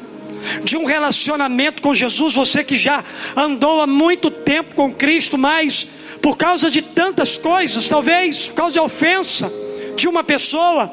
de 0.64 0.76
um 0.76 0.86
relacionamento 0.86 1.82
com 1.82 1.94
Jesus, 1.94 2.36
você 2.36 2.64
que 2.64 2.76
já 2.76 3.04
andou 3.36 3.82
há 3.82 3.88
muito 3.88 4.30
tempo 4.30 4.76
com 4.76 4.94
Cristo, 4.94 5.38
mas 5.38 5.88
por 6.22 6.38
causa 6.38 6.70
de 6.70 6.82
tantas 6.82 7.38
coisas, 7.38 7.88
talvez 7.88 8.48
por 8.48 8.56
causa 8.56 8.74
de 8.74 8.80
ofensa 8.80 9.52
de 9.96 10.08
uma 10.08 10.24
pessoa, 10.24 10.92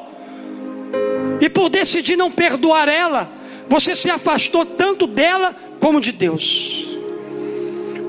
e 1.39 1.49
por 1.49 1.69
decidir 1.69 2.15
não 2.15 2.29
perdoar 2.29 2.87
ela, 2.87 3.40
você 3.71 3.95
se 3.95 4.09
afastou 4.09 4.65
tanto 4.65 5.07
dela 5.07 5.55
como 5.79 6.01
de 6.01 6.11
Deus. 6.11 6.89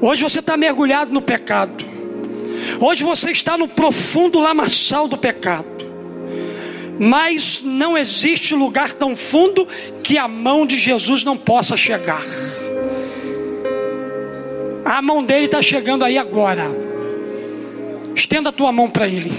Hoje 0.01 0.21
você 0.21 0.41
está 0.41 0.57
mergulhado 0.57 1.15
no 1.15 1.23
pecado. 1.23 1.85
Hoje 2.81 3.05
você 3.05 3.31
está 3.31 3.57
no 3.57 3.69
profundo 3.69 4.41
lamaçal 4.41 5.07
do 5.07 5.17
pecado. 5.17 5.69
Mas 6.99 7.61
não 7.63 7.97
existe 7.97 8.57
lugar 8.57 8.93
tão 8.93 9.15
fundo 9.15 9.65
que 10.03 10.19
a 10.19 10.27
mão 10.27 10.67
de 10.67 10.81
Jesus 10.81 11.23
não 11.23 11.37
possa 11.37 11.77
chegar. 11.77 12.23
A 14.85 15.01
mão 15.01 15.23
dele 15.23 15.45
está 15.47 15.63
chegando 15.63 16.05
aí 16.05 16.19
agora. 16.19 16.65
Estenda 18.17 18.49
a 18.49 18.53
tua 18.53 18.73
mão 18.73 18.91
para 18.91 19.07
ele. 19.07 19.31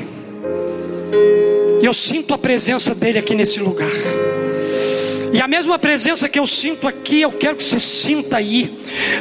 Eu 1.81 1.93
sinto 1.93 2.33
a 2.33 2.37
presença 2.37 2.95
dele 2.95 3.19
aqui 3.19 3.35
nesse 3.35 3.59
lugar. 3.59 3.91
E 5.33 5.41
a 5.41 5.47
mesma 5.47 5.79
presença 5.79 6.29
que 6.29 6.37
eu 6.37 6.45
sinto 6.45 6.87
aqui, 6.87 7.21
eu 7.21 7.31
quero 7.31 7.55
que 7.55 7.63
você 7.63 7.79
sinta 7.79 8.37
aí. 8.37 8.71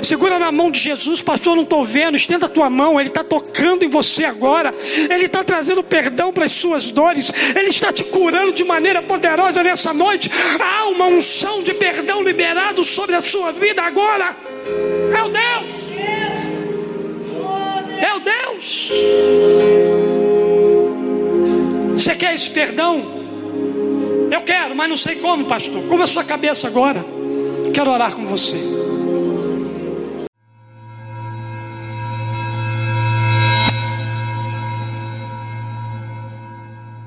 Segura 0.03 0.39
na 0.39 0.53
mão 0.53 0.71
de 0.71 0.79
Jesus, 0.79 1.23
pastor, 1.23 1.57
não 1.57 1.63
estou 1.63 1.87
vendo. 1.87 2.19
Estenda 2.19 2.45
a 2.45 2.49
tua 2.51 2.69
mão, 2.69 3.01
Ele 3.01 3.09
está 3.09 3.25
tocando 3.25 3.83
em 3.83 3.89
você 3.89 4.27
agora. 4.27 4.75
Ele 5.11 5.25
está 5.25 5.43
trazendo 5.43 5.83
perdão 5.83 6.31
para 6.31 6.45
as 6.45 6.53
suas 6.53 6.91
dores. 6.91 7.33
Ele 7.57 7.71
está 7.71 7.91
te 7.91 8.05
curando 8.05 8.53
de 8.53 8.63
maneira 8.63 9.01
poderosa 9.01 9.63
nessa 9.63 9.95
noite. 9.95 10.31
Há 10.61 10.89
uma 10.89 11.07
unção 11.07 11.63
de 11.63 11.73
perdão 11.73 12.23
liberado 12.23 12.85
sobre 12.85 13.17
a 13.17 13.23
sua 13.23 13.51
vida 13.51 13.81
agora. 13.81 14.37
É 15.17 15.23
o 15.23 15.29
Deus. 15.29 15.73
É 18.03 18.15
o 18.15 18.21
Deus. 18.21 18.91
Você 21.95 22.15
quer 22.15 22.35
esse 22.35 22.51
perdão? 22.51 23.22
Eu 24.33 24.41
quero, 24.41 24.74
mas 24.74 24.89
não 24.89 24.97
sei 24.97 25.16
como, 25.16 25.45
pastor. 25.45 25.83
Como 25.89 26.03
a 26.03 26.07
sua 26.07 26.24
cabeça 26.24 26.66
agora? 26.66 27.05
Quero 27.74 27.91
orar 27.91 28.16
com 28.16 28.24
você. 28.24 28.82